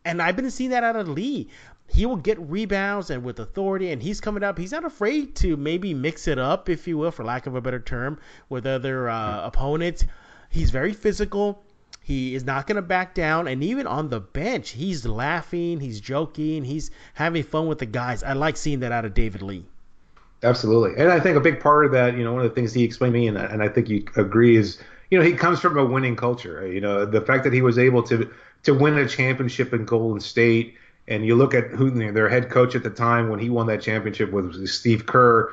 and 0.05 0.21
I've 0.21 0.37
been 0.37 0.51
seeing 0.51 0.71
that 0.71 0.85
out 0.85 0.97
of 0.97 1.09
Lee. 1.09 1.49
He 1.89 2.07
will 2.07 2.17
get 2.17 2.39
rebounds 2.41 3.11
and 3.11 3.23
with 3.23 3.39
authority, 3.39 3.91
and 3.91 4.03
he's 4.03 4.21
coming 4.21 4.43
up. 4.43 4.59
He's 4.59 4.73
not 4.73 4.85
afraid 4.85 5.37
to 5.37 5.57
maybe 5.57 5.93
mix 5.93 6.27
it 6.27 6.39
up, 6.39 6.69
if 6.69 6.89
you 6.89 6.97
will, 6.97 7.11
for 7.11 7.25
lack 7.25 7.47
of 7.47 7.55
a 7.55 7.61
better 7.61 7.81
term, 7.81 8.19
with 8.49 8.67
other 8.67 9.09
uh, 9.09 9.47
opponents. 9.47 10.05
He's 10.49 10.71
very 10.71 10.93
physical. 10.93 11.63
He 12.01 12.35
is 12.35 12.45
not 12.45 12.67
going 12.67 12.77
to 12.77 12.83
back 12.83 13.15
down. 13.15 13.47
And 13.47 13.63
even 13.63 13.87
on 13.87 14.09
the 14.09 14.21
bench, 14.21 14.71
he's 14.71 15.07
laughing, 15.07 15.81
he's 15.81 16.01
joking, 16.01 16.65
he's 16.65 16.91
having 17.15 17.43
fun 17.43 17.67
with 17.67 17.79
the 17.79 17.87
guys. 17.87 18.23
I 18.23 18.33
like 18.33 18.57
seeing 18.57 18.81
that 18.81 18.91
out 18.91 19.05
of 19.05 19.15
David 19.15 19.43
Lee. 19.43 19.65
Absolutely, 20.45 21.01
and 21.01 21.13
I 21.13 21.21
think 21.21 21.37
a 21.37 21.41
big 21.41 21.61
part 21.61 21.87
of 21.87 21.93
that, 21.93 22.17
you 22.17 22.25
know, 22.25 22.33
one 22.33 22.45
of 22.45 22.51
the 22.51 22.55
things 22.55 22.73
he 22.73 22.83
explained 22.83 23.15
to 23.15 23.21
me, 23.21 23.29
and, 23.29 23.39
and 23.39 23.63
I 23.63 23.69
think 23.69 23.89
you 23.89 24.05
agree, 24.17 24.57
is 24.57 24.77
you 25.09 25.17
know 25.17 25.25
he 25.25 25.35
comes 25.35 25.61
from 25.61 25.79
a 25.79 25.85
winning 25.85 26.17
culture. 26.17 26.67
You 26.67 26.81
know, 26.81 27.07
the 27.07 27.21
fact 27.21 27.45
that 27.45 27.53
he 27.53 27.63
was 27.63 27.79
able 27.79 28.03
to 28.05 28.29
to 28.65 28.75
win 28.75 28.99
a 28.99 29.07
championship 29.07 29.73
in 29.73 29.85
Golden 29.85 30.19
State, 30.21 30.75
and 31.09 31.27
you 31.27 31.35
look 31.35 31.55
at 31.55 31.69
who 31.69 31.87
you 31.87 32.07
know, 32.07 32.13
their 32.13 32.29
head 32.29 32.51
coach 32.51 32.75
at 32.75 32.83
the 32.83 32.91
time 32.91 33.29
when 33.29 33.41
he 33.41 33.51
won 33.51 33.67
that 33.67 33.83
championship 33.83 34.31
was 34.31 34.73
Steve 34.73 35.07
Kerr. 35.07 35.53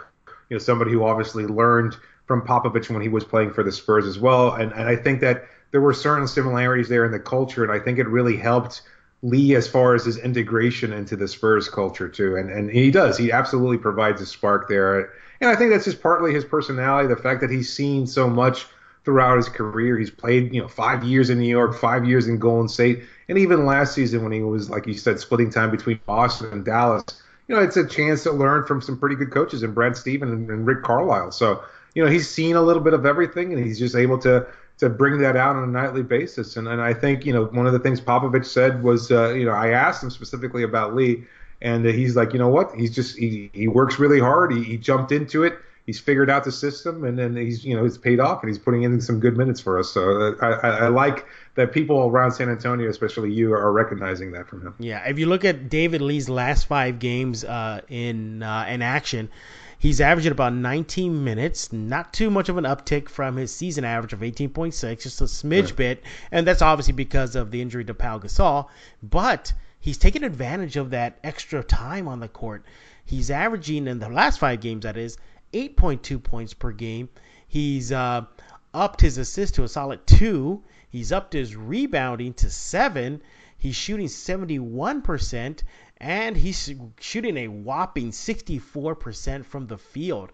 You 0.49 0.55
know, 0.55 0.59
somebody 0.59 0.91
who 0.91 1.03
obviously 1.03 1.45
learned 1.45 1.95
from 2.25 2.41
Popovich 2.41 2.89
when 2.89 3.01
he 3.01 3.09
was 3.09 3.23
playing 3.23 3.53
for 3.53 3.63
the 3.63 3.71
Spurs 3.71 4.05
as 4.05 4.19
well, 4.19 4.53
and 4.53 4.71
and 4.73 4.87
I 4.87 4.95
think 4.95 5.21
that 5.21 5.45
there 5.71 5.81
were 5.81 5.93
certain 5.93 6.27
similarities 6.27 6.89
there 6.89 7.05
in 7.05 7.11
the 7.11 7.19
culture, 7.19 7.63
and 7.63 7.71
I 7.71 7.79
think 7.79 7.99
it 7.99 8.07
really 8.07 8.37
helped 8.37 8.81
Lee 9.21 9.55
as 9.55 9.67
far 9.67 9.95
as 9.95 10.05
his 10.05 10.17
integration 10.17 10.93
into 10.93 11.15
the 11.15 11.27
Spurs 11.27 11.69
culture 11.69 12.07
too, 12.07 12.35
and 12.35 12.49
and 12.49 12.69
he 12.69 12.91
does. 12.91 13.17
He 13.17 13.31
absolutely 13.31 13.77
provides 13.77 14.21
a 14.21 14.25
spark 14.25 14.69
there, 14.69 15.11
and 15.41 15.49
I 15.49 15.55
think 15.55 15.71
that's 15.71 15.85
just 15.85 16.01
partly 16.01 16.33
his 16.33 16.45
personality, 16.45 17.07
the 17.07 17.15
fact 17.15 17.41
that 17.41 17.49
he's 17.49 17.71
seen 17.71 18.07
so 18.07 18.29
much 18.29 18.67
throughout 19.05 19.37
his 19.37 19.49
career. 19.49 19.97
He's 19.97 20.09
played 20.09 20.53
you 20.53 20.61
know 20.61 20.67
five 20.67 21.03
years 21.03 21.29
in 21.29 21.39
New 21.39 21.49
York, 21.49 21.75
five 21.77 22.05
years 22.05 22.27
in 22.27 22.37
Golden 22.37 22.67
State, 22.67 23.03
and 23.27 23.37
even 23.37 23.65
last 23.65 23.93
season 23.93 24.23
when 24.23 24.31
he 24.31 24.41
was 24.41 24.69
like 24.69 24.87
you 24.87 24.93
said 24.93 25.19
splitting 25.19 25.49
time 25.49 25.71
between 25.71 25.99
Boston 26.05 26.51
and 26.51 26.65
Dallas. 26.65 27.03
You 27.47 27.55
know, 27.55 27.61
it's 27.61 27.77
a 27.77 27.87
chance 27.87 28.23
to 28.23 28.31
learn 28.31 28.65
from 28.65 28.81
some 28.81 28.99
pretty 28.99 29.15
good 29.15 29.31
coaches 29.31 29.63
in 29.63 29.73
Brad 29.73 29.97
Stevens 29.97 30.31
and, 30.31 30.49
and 30.49 30.67
Rick 30.67 30.83
Carlisle. 30.83 31.31
So 31.31 31.63
you 31.95 32.03
know 32.03 32.09
he's 32.09 32.29
seen 32.29 32.55
a 32.55 32.61
little 32.61 32.83
bit 32.83 32.93
of 32.93 33.05
everything, 33.05 33.53
and 33.53 33.63
he's 33.63 33.79
just 33.79 33.95
able 33.95 34.19
to 34.19 34.47
to 34.79 34.89
bring 34.89 35.17
that 35.19 35.35
out 35.35 35.55
on 35.57 35.63
a 35.63 35.67
nightly 35.67 36.03
basis. 36.03 36.55
And, 36.55 36.67
and 36.67 36.81
I 36.81 36.93
think, 36.93 37.25
you 37.25 37.33
know, 37.33 37.45
one 37.45 37.67
of 37.67 37.73
the 37.73 37.79
things 37.79 37.99
Popovich 37.99 38.45
said 38.45 38.81
was, 38.81 39.11
uh, 39.11 39.33
you 39.33 39.45
know, 39.45 39.51
I 39.51 39.71
asked 39.71 40.01
him 40.01 40.09
specifically 40.09 40.63
about 40.63 40.95
Lee, 40.95 41.25
and 41.61 41.85
he's 41.85 42.15
like, 42.15 42.31
you 42.31 42.39
know 42.39 42.47
what? 42.47 42.73
He's 42.75 42.95
just, 42.95 43.17
he, 43.17 43.51
he 43.53 43.67
works 43.67 43.99
really 43.99 44.21
hard. 44.21 44.53
He, 44.53 44.63
he 44.63 44.77
jumped 44.77 45.11
into 45.11 45.43
it. 45.43 45.59
He's 45.89 45.99
figured 45.99 46.29
out 46.29 46.43
the 46.43 46.51
system, 46.51 47.03
and 47.03 47.17
then 47.17 47.35
he's 47.35 47.65
you 47.65 47.75
know 47.75 47.83
he's 47.83 47.97
paid 47.97 48.19
off, 48.19 48.43
and 48.43 48.49
he's 48.49 48.59
putting 48.59 48.83
in 48.83 49.01
some 49.01 49.19
good 49.19 49.35
minutes 49.35 49.59
for 49.59 49.79
us. 49.79 49.91
So 49.91 50.21
uh, 50.21 50.35
I, 50.39 50.47
I, 50.47 50.69
I 50.85 50.87
like 50.89 51.25
that 51.55 51.71
people 51.71 51.97
around 51.97 52.33
San 52.33 52.47
Antonio, 52.47 52.87
especially 52.87 53.33
you, 53.33 53.51
are 53.53 53.71
recognizing 53.71 54.33
that 54.33 54.47
from 54.47 54.61
him. 54.61 54.75
Yeah, 54.77 55.03
if 55.07 55.17
you 55.17 55.25
look 55.25 55.45
at 55.45 55.67
David 55.67 56.01
Lee's 56.01 56.29
last 56.29 56.67
five 56.67 56.99
games 56.99 57.43
uh, 57.43 57.81
in 57.89 58.43
uh, 58.43 58.67
in 58.69 58.83
action, 58.83 59.31
he's 59.79 59.99
averaging 59.99 60.31
about 60.31 60.53
19 60.53 61.23
minutes, 61.23 61.73
not 61.73 62.13
too 62.13 62.29
much 62.29 62.49
of 62.49 62.59
an 62.59 62.65
uptick 62.65 63.09
from 63.09 63.35
his 63.35 63.51
season 63.51 63.83
average 63.83 64.13
of 64.13 64.19
18.6, 64.19 65.01
just 65.01 65.21
a 65.21 65.23
smidge 65.23 65.63
right. 65.63 65.75
bit, 65.75 66.03
and 66.31 66.45
that's 66.45 66.61
obviously 66.61 66.93
because 66.93 67.35
of 67.35 67.49
the 67.49 67.63
injury 67.63 67.85
to 67.85 67.95
Pau 67.95 68.19
Gasol. 68.19 68.67
But 69.01 69.53
he's 69.79 69.97
taken 69.97 70.23
advantage 70.23 70.77
of 70.77 70.91
that 70.91 71.17
extra 71.23 71.63
time 71.63 72.07
on 72.07 72.19
the 72.19 72.27
court. 72.27 72.63
He's 73.05 73.31
averaging 73.31 73.87
in 73.87 73.97
the 73.97 74.07
last 74.09 74.37
five 74.37 74.61
games, 74.61 74.83
that 74.83 74.95
is, 74.95 75.17
8.2 75.53 76.21
points 76.21 76.53
per 76.53 76.71
game. 76.71 77.09
He's 77.47 77.91
uh, 77.91 78.25
upped 78.73 79.01
his 79.01 79.17
assist 79.17 79.55
to 79.55 79.63
a 79.63 79.67
solid 79.67 80.05
two. 80.05 80.63
He's 80.89 81.11
upped 81.11 81.33
his 81.33 81.55
rebounding 81.55 82.33
to 82.35 82.49
seven. 82.49 83.21
He's 83.57 83.75
shooting 83.75 84.07
71%, 84.07 85.63
and 85.97 86.37
he's 86.37 86.73
shooting 86.99 87.37
a 87.37 87.47
whopping 87.47 88.11
64% 88.11 89.45
from 89.45 89.67
the 89.67 89.77
field. 89.77 90.31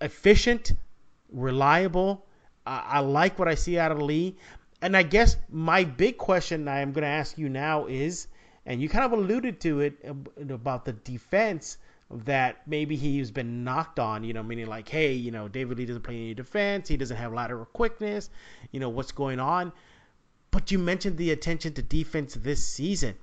Efficient, 0.00 0.72
reliable. 1.32 2.24
Uh, 2.66 2.82
I 2.84 3.00
like 3.00 3.38
what 3.38 3.48
I 3.48 3.56
see 3.56 3.78
out 3.78 3.90
of 3.90 4.00
Lee. 4.00 4.36
And 4.80 4.96
I 4.96 5.02
guess 5.02 5.36
my 5.50 5.84
big 5.84 6.18
question 6.18 6.68
I 6.68 6.80
am 6.80 6.92
going 6.92 7.02
to 7.02 7.08
ask 7.08 7.36
you 7.36 7.48
now 7.48 7.86
is, 7.86 8.28
and 8.66 8.80
you 8.80 8.88
kind 8.88 9.04
of 9.04 9.12
alluded 9.12 9.60
to 9.62 9.80
it 9.80 10.04
about 10.38 10.84
the 10.84 10.92
defense 10.92 11.78
that 12.14 12.66
maybe 12.66 12.96
he's 12.96 13.30
been 13.30 13.64
knocked 13.64 13.98
on, 13.98 14.22
you 14.24 14.32
know, 14.32 14.42
meaning 14.42 14.66
like, 14.66 14.88
hey, 14.88 15.12
you 15.12 15.30
know, 15.30 15.48
David 15.48 15.78
Lee 15.78 15.86
doesn't 15.86 16.02
play 16.02 16.14
any 16.14 16.34
defense, 16.34 16.88
he 16.88 16.96
doesn't 16.96 17.16
have 17.16 17.32
lateral 17.32 17.64
quickness, 17.66 18.30
you 18.70 18.80
know, 18.80 18.88
what's 18.88 19.12
going 19.12 19.40
on? 19.40 19.72
But 20.50 20.70
you 20.70 20.78
mentioned 20.78 21.16
the 21.16 21.32
attention 21.32 21.74
to 21.74 21.82
defense 21.82 22.34
this 22.34 22.64
season. 22.64 23.16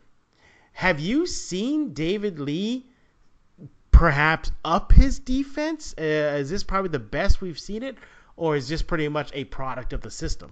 Have 0.73 0.99
you 0.99 1.25
seen 1.25 1.93
David 1.93 2.39
Lee 2.39 2.85
perhaps 3.91 4.51
up 4.65 4.91
his 4.91 5.19
defense? 5.19 5.95
Uh, 5.97 6.37
is 6.39 6.49
this 6.49 6.63
probably 6.63 6.89
the 6.89 6.99
best 6.99 7.39
we've 7.39 7.59
seen 7.59 7.83
it, 7.83 7.97
or 8.35 8.55
is 8.55 8.67
this 8.67 8.81
pretty 8.81 9.07
much 9.07 9.31
a 9.33 9.45
product 9.45 9.93
of 9.93 10.01
the 10.01 10.11
system? 10.11 10.51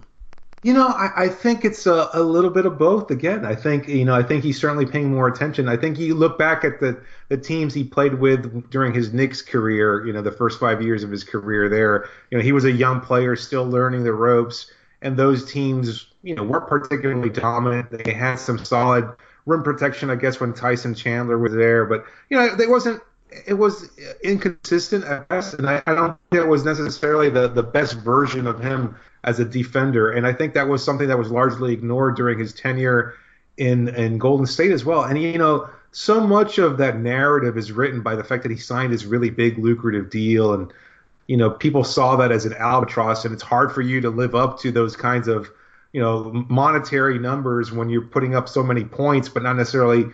You 0.62 0.74
know, 0.74 0.88
I, 0.88 1.24
I 1.24 1.28
think 1.28 1.64
it's 1.64 1.86
a, 1.86 2.10
a, 2.12 2.22
little 2.22 2.50
bit 2.50 2.66
of 2.66 2.76
both. 2.76 3.10
Again, 3.10 3.46
I 3.46 3.54
think 3.54 3.88
you 3.88 4.04
know, 4.04 4.14
I 4.14 4.22
think 4.22 4.44
he's 4.44 4.60
certainly 4.60 4.84
paying 4.84 5.10
more 5.10 5.26
attention. 5.26 5.68
I 5.68 5.76
think 5.78 5.98
you 5.98 6.14
look 6.14 6.38
back 6.38 6.64
at 6.64 6.80
the 6.80 7.00
the 7.28 7.38
teams 7.38 7.72
he 7.72 7.82
played 7.82 8.14
with 8.14 8.70
during 8.70 8.92
his 8.92 9.12
Knicks 9.12 9.40
career. 9.40 10.04
You 10.06 10.12
know, 10.12 10.20
the 10.20 10.32
first 10.32 10.60
five 10.60 10.82
years 10.82 11.02
of 11.02 11.10
his 11.10 11.24
career 11.24 11.70
there. 11.70 12.08
You 12.30 12.38
know, 12.38 12.44
he 12.44 12.52
was 12.52 12.66
a 12.66 12.72
young 12.72 13.00
player, 13.00 13.36
still 13.36 13.64
learning 13.64 14.04
the 14.04 14.12
ropes, 14.12 14.70
and 15.00 15.16
those 15.16 15.50
teams, 15.50 16.08
you 16.22 16.34
know, 16.34 16.42
weren't 16.42 16.68
particularly 16.68 17.30
dominant. 17.30 17.90
They 17.90 18.12
had 18.12 18.36
some 18.36 18.62
solid 18.62 19.08
rim 19.46 19.62
protection, 19.62 20.10
I 20.10 20.16
guess, 20.16 20.40
when 20.40 20.52
Tyson 20.52 20.94
Chandler 20.94 21.38
was 21.38 21.54
there, 21.54 21.86
but 21.86 22.04
you 22.28 22.36
know, 22.36 22.54
they 22.54 22.66
wasn't 22.66 23.02
it 23.46 23.54
was 23.54 23.90
inconsistent 24.22 25.04
at 25.04 25.28
best, 25.28 25.54
and 25.54 25.68
I, 25.68 25.82
I, 25.86 25.94
don't 25.94 26.16
think 26.30 26.42
it 26.44 26.48
was 26.48 26.64
necessarily 26.64 27.30
the, 27.30 27.48
the 27.48 27.62
best 27.62 27.94
version 27.94 28.46
of 28.46 28.60
him 28.60 28.96
as 29.24 29.38
a 29.40 29.44
defender. 29.44 30.10
And 30.10 30.26
I 30.26 30.32
think 30.32 30.54
that 30.54 30.68
was 30.68 30.84
something 30.84 31.08
that 31.08 31.18
was 31.18 31.30
largely 31.30 31.72
ignored 31.72 32.16
during 32.16 32.38
his 32.38 32.52
tenure 32.52 33.14
in 33.56 33.88
in 33.94 34.18
Golden 34.18 34.46
State 34.46 34.72
as 34.72 34.84
well. 34.84 35.02
And 35.04 35.20
you 35.20 35.38
know, 35.38 35.68
so 35.92 36.20
much 36.20 36.58
of 36.58 36.78
that 36.78 36.98
narrative 36.98 37.56
is 37.56 37.72
written 37.72 38.02
by 38.02 38.14
the 38.14 38.24
fact 38.24 38.42
that 38.42 38.50
he 38.50 38.58
signed 38.58 38.92
this 38.92 39.04
really 39.04 39.30
big 39.30 39.58
lucrative 39.58 40.10
deal, 40.10 40.54
and 40.54 40.72
you 41.26 41.36
know, 41.36 41.50
people 41.50 41.84
saw 41.84 42.16
that 42.16 42.32
as 42.32 42.46
an 42.46 42.54
albatross, 42.54 43.24
and 43.24 43.32
it's 43.32 43.42
hard 43.42 43.72
for 43.72 43.82
you 43.82 44.00
to 44.00 44.10
live 44.10 44.34
up 44.34 44.58
to 44.60 44.72
those 44.72 44.96
kinds 44.96 45.28
of 45.28 45.50
you 45.92 46.00
know 46.00 46.44
monetary 46.48 47.18
numbers 47.18 47.70
when 47.70 47.90
you're 47.90 48.02
putting 48.02 48.34
up 48.34 48.48
so 48.48 48.62
many 48.62 48.84
points, 48.84 49.28
but 49.28 49.42
not 49.42 49.56
necessarily 49.56 50.06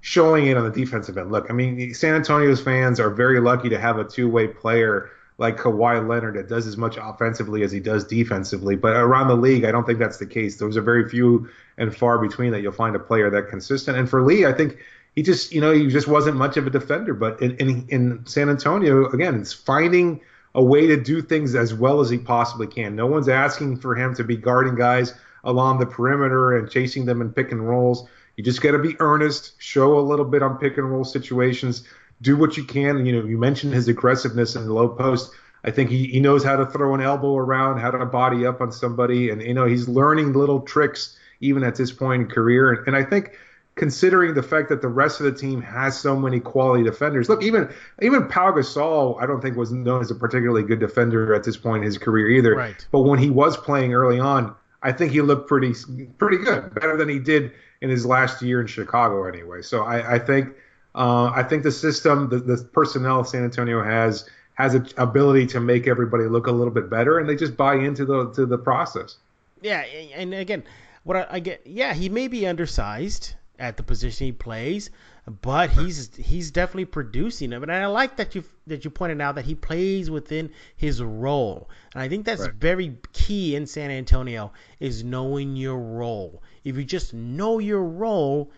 showing 0.00 0.46
it 0.46 0.56
on 0.56 0.64
the 0.64 0.70
defensive 0.70 1.18
end. 1.18 1.32
Look, 1.32 1.46
I 1.50 1.52
mean, 1.52 1.92
San 1.94 2.14
Antonio's 2.14 2.60
fans 2.60 3.00
are 3.00 3.10
very 3.10 3.40
lucky 3.40 3.68
to 3.68 3.78
have 3.78 3.98
a 3.98 4.04
two-way 4.04 4.48
player 4.48 5.10
like 5.38 5.58
Kawhi 5.58 6.06
Leonard 6.06 6.36
that 6.36 6.48
does 6.48 6.66
as 6.66 6.76
much 6.76 6.96
offensively 6.96 7.62
as 7.62 7.70
he 7.70 7.80
does 7.80 8.04
defensively. 8.04 8.76
But 8.76 8.96
around 8.96 9.28
the 9.28 9.36
league, 9.36 9.64
I 9.64 9.72
don't 9.72 9.84
think 9.84 9.98
that's 9.98 10.16
the 10.18 10.26
case. 10.26 10.56
Those 10.56 10.76
are 10.76 10.82
very 10.82 11.08
few 11.08 11.48
and 11.76 11.94
far 11.94 12.18
between 12.18 12.52
that 12.52 12.62
you'll 12.62 12.72
find 12.72 12.96
a 12.96 13.00
player 13.00 13.28
that 13.30 13.48
consistent. 13.48 13.98
And 13.98 14.08
for 14.08 14.22
Lee, 14.22 14.46
I 14.46 14.52
think 14.52 14.78
he 15.14 15.22
just, 15.22 15.52
you 15.52 15.60
know, 15.60 15.72
he 15.72 15.88
just 15.88 16.08
wasn't 16.08 16.36
much 16.36 16.56
of 16.56 16.66
a 16.66 16.70
defender. 16.70 17.12
But 17.12 17.40
in, 17.42 17.56
in, 17.56 17.86
in 17.88 18.26
San 18.26 18.48
Antonio, 18.48 19.10
again, 19.10 19.38
it's 19.40 19.52
finding 19.52 20.20
a 20.54 20.64
way 20.64 20.86
to 20.86 20.96
do 20.96 21.20
things 21.20 21.54
as 21.54 21.74
well 21.74 22.00
as 22.00 22.08
he 22.08 22.16
possibly 22.16 22.66
can. 22.66 22.96
No 22.96 23.06
one's 23.06 23.28
asking 23.28 23.76
for 23.78 23.94
him 23.94 24.14
to 24.14 24.24
be 24.24 24.36
guarding 24.36 24.74
guys 24.74 25.12
along 25.44 25.78
the 25.78 25.86
perimeter 25.86 26.56
and 26.56 26.70
chasing 26.70 27.04
them 27.04 27.20
in 27.20 27.30
pick 27.30 27.52
and 27.52 27.68
rolls. 27.68 28.08
You 28.36 28.44
just 28.44 28.62
got 28.62 28.72
to 28.72 28.78
be 28.78 28.96
earnest, 29.00 29.54
show 29.58 29.98
a 29.98 30.00
little 30.00 30.24
bit 30.24 30.42
on 30.42 30.58
pick 30.58 30.76
and 30.76 30.90
roll 30.90 31.04
situations, 31.04 31.84
do 32.20 32.36
what 32.36 32.56
you 32.56 32.64
can. 32.64 33.04
You 33.06 33.12
know, 33.20 33.26
you 33.26 33.38
mentioned 33.38 33.72
his 33.72 33.88
aggressiveness 33.88 34.56
in 34.56 34.66
the 34.66 34.72
low 34.72 34.88
post. 34.88 35.32
I 35.64 35.70
think 35.70 35.90
he, 35.90 36.06
he 36.06 36.20
knows 36.20 36.44
how 36.44 36.56
to 36.56 36.66
throw 36.66 36.94
an 36.94 37.00
elbow 37.00 37.36
around, 37.36 37.80
how 37.80 37.90
to 37.90 38.04
body 38.06 38.46
up 38.46 38.60
on 38.60 38.70
somebody, 38.70 39.30
and 39.30 39.42
you 39.42 39.54
know 39.54 39.66
he's 39.66 39.88
learning 39.88 40.32
little 40.32 40.60
tricks 40.60 41.18
even 41.40 41.64
at 41.64 41.74
this 41.74 41.92
point 41.92 42.22
in 42.22 42.28
career. 42.28 42.72
And, 42.72 42.86
and 42.88 42.96
I 42.96 43.02
think 43.02 43.32
considering 43.74 44.34
the 44.34 44.42
fact 44.42 44.70
that 44.70 44.80
the 44.80 44.88
rest 44.88 45.20
of 45.20 45.26
the 45.26 45.32
team 45.32 45.60
has 45.60 45.98
so 45.98 46.16
many 46.16 46.40
quality 46.40 46.82
defenders. 46.82 47.28
Look, 47.28 47.42
even 47.42 47.72
even 48.02 48.26
Pau 48.26 48.52
Gasol, 48.52 49.22
I 49.22 49.26
don't 49.26 49.40
think 49.40 49.56
was 49.56 49.70
known 49.70 50.00
as 50.00 50.10
a 50.10 50.14
particularly 50.14 50.62
good 50.62 50.80
defender 50.80 51.34
at 51.34 51.44
this 51.44 51.56
point 51.56 51.78
in 51.78 51.86
his 51.86 51.98
career 51.98 52.28
either. 52.30 52.54
Right. 52.56 52.86
But 52.90 53.02
when 53.02 53.18
he 53.18 53.30
was 53.30 53.56
playing 53.56 53.94
early 53.94 54.18
on, 54.18 54.54
I 54.82 54.92
think 54.92 55.12
he 55.12 55.20
looked 55.20 55.48
pretty 55.48 55.74
pretty 56.18 56.38
good, 56.38 56.74
better 56.74 56.96
than 56.96 57.08
he 57.08 57.18
did 57.18 57.52
in 57.80 57.90
his 57.90 58.06
last 58.06 58.42
year 58.42 58.60
in 58.60 58.66
Chicago 58.66 59.24
anyway. 59.24 59.62
So 59.62 59.82
I, 59.82 60.14
I 60.14 60.18
think 60.18 60.54
uh, 60.94 61.30
I 61.34 61.42
think 61.42 61.62
the 61.62 61.72
system, 61.72 62.28
the, 62.28 62.38
the 62.38 62.56
personnel 62.72 63.24
San 63.24 63.44
Antonio 63.44 63.82
has 63.82 64.28
has 64.54 64.74
an 64.74 64.88
ability 64.96 65.46
to 65.46 65.60
make 65.60 65.86
everybody 65.86 66.24
look 66.24 66.46
a 66.46 66.52
little 66.52 66.72
bit 66.72 66.88
better, 66.88 67.18
and 67.18 67.28
they 67.28 67.36
just 67.36 67.56
buy 67.56 67.74
into 67.74 68.04
the 68.04 68.30
to 68.32 68.46
the 68.46 68.58
process. 68.58 69.16
Yeah, 69.60 69.80
and 70.14 70.34
again, 70.34 70.64
what 71.04 71.16
I, 71.16 71.26
I 71.30 71.40
get, 71.40 71.66
yeah, 71.66 71.94
he 71.94 72.08
may 72.08 72.28
be 72.28 72.46
undersized 72.46 73.34
at 73.58 73.76
the 73.76 73.82
position 73.82 74.26
he 74.26 74.32
plays, 74.32 74.90
but 75.26 75.70
he's 75.70 76.14
he's 76.14 76.52
definitely 76.52 76.84
producing 76.84 77.50
them. 77.50 77.62
And 77.64 77.72
I 77.72 77.86
like 77.86 78.16
that 78.16 78.34
you 78.34 78.44
that 78.68 78.84
you 78.84 78.90
pointed 78.90 79.20
out 79.20 79.34
that 79.34 79.44
he 79.44 79.56
plays 79.56 80.08
within 80.08 80.50
his 80.76 81.02
role. 81.02 81.68
And 81.94 82.02
I 82.02 82.08
think 82.08 82.24
that's 82.24 82.42
right. 82.42 82.54
very 82.54 82.96
key 83.12 83.56
in 83.56 83.66
San 83.66 83.90
Antonio 83.90 84.52
is 84.78 85.02
knowing 85.02 85.56
your 85.56 85.78
role. 85.78 86.42
If 86.62 86.76
you 86.76 86.84
just 86.84 87.12
know 87.12 87.58
your 87.58 87.82
role, 87.82 88.52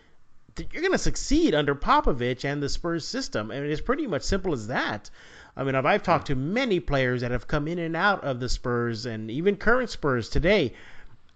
you're 0.59 0.83
going 0.83 0.93
to 0.93 0.99
succeed 0.99 1.55
under 1.55 1.75
Popovich 1.75 2.45
and 2.45 2.63
the 2.63 2.69
Spurs 2.69 3.07
system. 3.07 3.51
I 3.51 3.61
mean, 3.61 3.71
it's 3.71 3.81
pretty 3.81 4.07
much 4.07 4.23
simple 4.23 4.53
as 4.53 4.67
that. 4.67 5.09
I 5.57 5.65
mean, 5.65 5.75
I've 5.75 6.03
talked 6.03 6.29
to 6.29 6.37
many 6.37 6.81
players 6.81 7.23
that 7.23 7.31
have 7.31 7.49
come 7.49 7.67
in 7.67 7.79
and 7.79 7.97
out 7.97 8.25
of 8.25 8.41
the 8.41 8.49
Spurs 8.49 9.07
and 9.07 9.31
even 9.31 9.57
current 9.57 9.91
Spurs 9.91 10.29
today. 10.29 10.75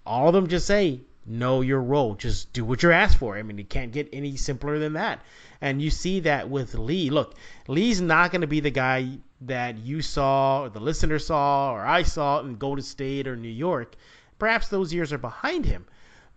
All 0.04 0.28
of 0.28 0.34
them 0.34 0.48
just 0.48 0.66
say, 0.66 1.00
know 1.26 1.60
your 1.60 1.80
role. 1.80 2.14
Just 2.14 2.52
do 2.52 2.64
what 2.64 2.82
you're 2.82 2.92
asked 2.92 3.18
for. 3.18 3.36
I 3.36 3.42
mean, 3.42 3.58
it 3.58 3.70
can't 3.70 3.92
get 3.92 4.08
any 4.12 4.36
simpler 4.36 4.78
than 4.78 4.94
that. 4.94 5.20
And 5.60 5.80
you 5.80 5.90
see 5.90 6.20
that 6.20 6.48
with 6.48 6.74
Lee. 6.74 7.10
Look, 7.10 7.34
Lee's 7.68 8.00
not 8.00 8.32
going 8.32 8.40
to 8.40 8.46
be 8.46 8.60
the 8.60 8.70
guy 8.70 9.18
that 9.42 9.78
you 9.78 10.02
saw, 10.02 10.62
or 10.62 10.68
the 10.68 10.80
listener 10.80 11.18
saw, 11.18 11.72
or 11.72 11.80
I 11.80 12.02
saw 12.02 12.40
in 12.40 12.56
Golden 12.56 12.84
State 12.84 13.28
or 13.28 13.36
New 13.36 13.48
York. 13.48 13.94
Perhaps 14.38 14.68
those 14.68 14.92
years 14.92 15.12
are 15.12 15.18
behind 15.18 15.64
him. 15.64 15.86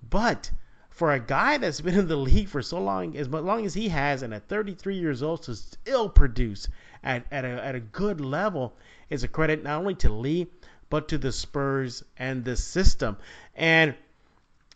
But 0.07 0.51
for 0.89 1.11
a 1.11 1.19
guy 1.19 1.57
that's 1.57 1.81
been 1.81 1.97
in 1.97 2.07
the 2.07 2.15
league 2.15 2.47
for 2.47 2.61
so 2.61 2.81
long, 2.81 3.17
as 3.17 3.27
long 3.27 3.65
as 3.65 3.73
he 3.73 3.89
has, 3.89 4.21
and 4.21 4.33
at 4.33 4.47
33 4.47 4.95
years 4.97 5.23
old, 5.23 5.43
to 5.43 5.55
still 5.55 6.07
produce 6.07 6.67
at, 7.03 7.25
at, 7.31 7.45
a, 7.45 7.65
at 7.65 7.75
a 7.75 7.79
good 7.79 8.21
level 8.21 8.77
is 9.09 9.23
a 9.23 9.27
credit 9.27 9.63
not 9.63 9.79
only 9.79 9.95
to 9.95 10.09
Lee, 10.09 10.47
but 10.89 11.07
to 11.09 11.17
the 11.17 11.31
Spurs 11.31 12.03
and 12.17 12.45
the 12.45 12.55
system. 12.55 13.17
And 13.55 13.95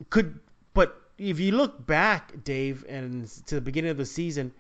could 0.10 0.40
but 0.74 1.00
if 1.18 1.40
you 1.40 1.52
look 1.52 1.86
back, 1.86 2.44
Dave, 2.44 2.86
and 2.88 3.28
to 3.48 3.56
the 3.56 3.62
beginning 3.62 3.92
of 3.92 3.98
the 3.98 4.06
season, 4.06 4.54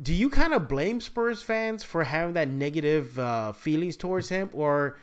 do 0.00 0.12
you 0.12 0.30
kind 0.30 0.52
of 0.52 0.68
blame 0.68 1.00
Spurs 1.00 1.42
fans 1.42 1.82
for 1.82 2.04
having 2.04 2.34
that 2.34 2.48
negative 2.48 3.18
uh, 3.18 3.52
feelings 3.52 3.96
towards 3.96 4.28
him, 4.28 4.50
or 4.52 4.98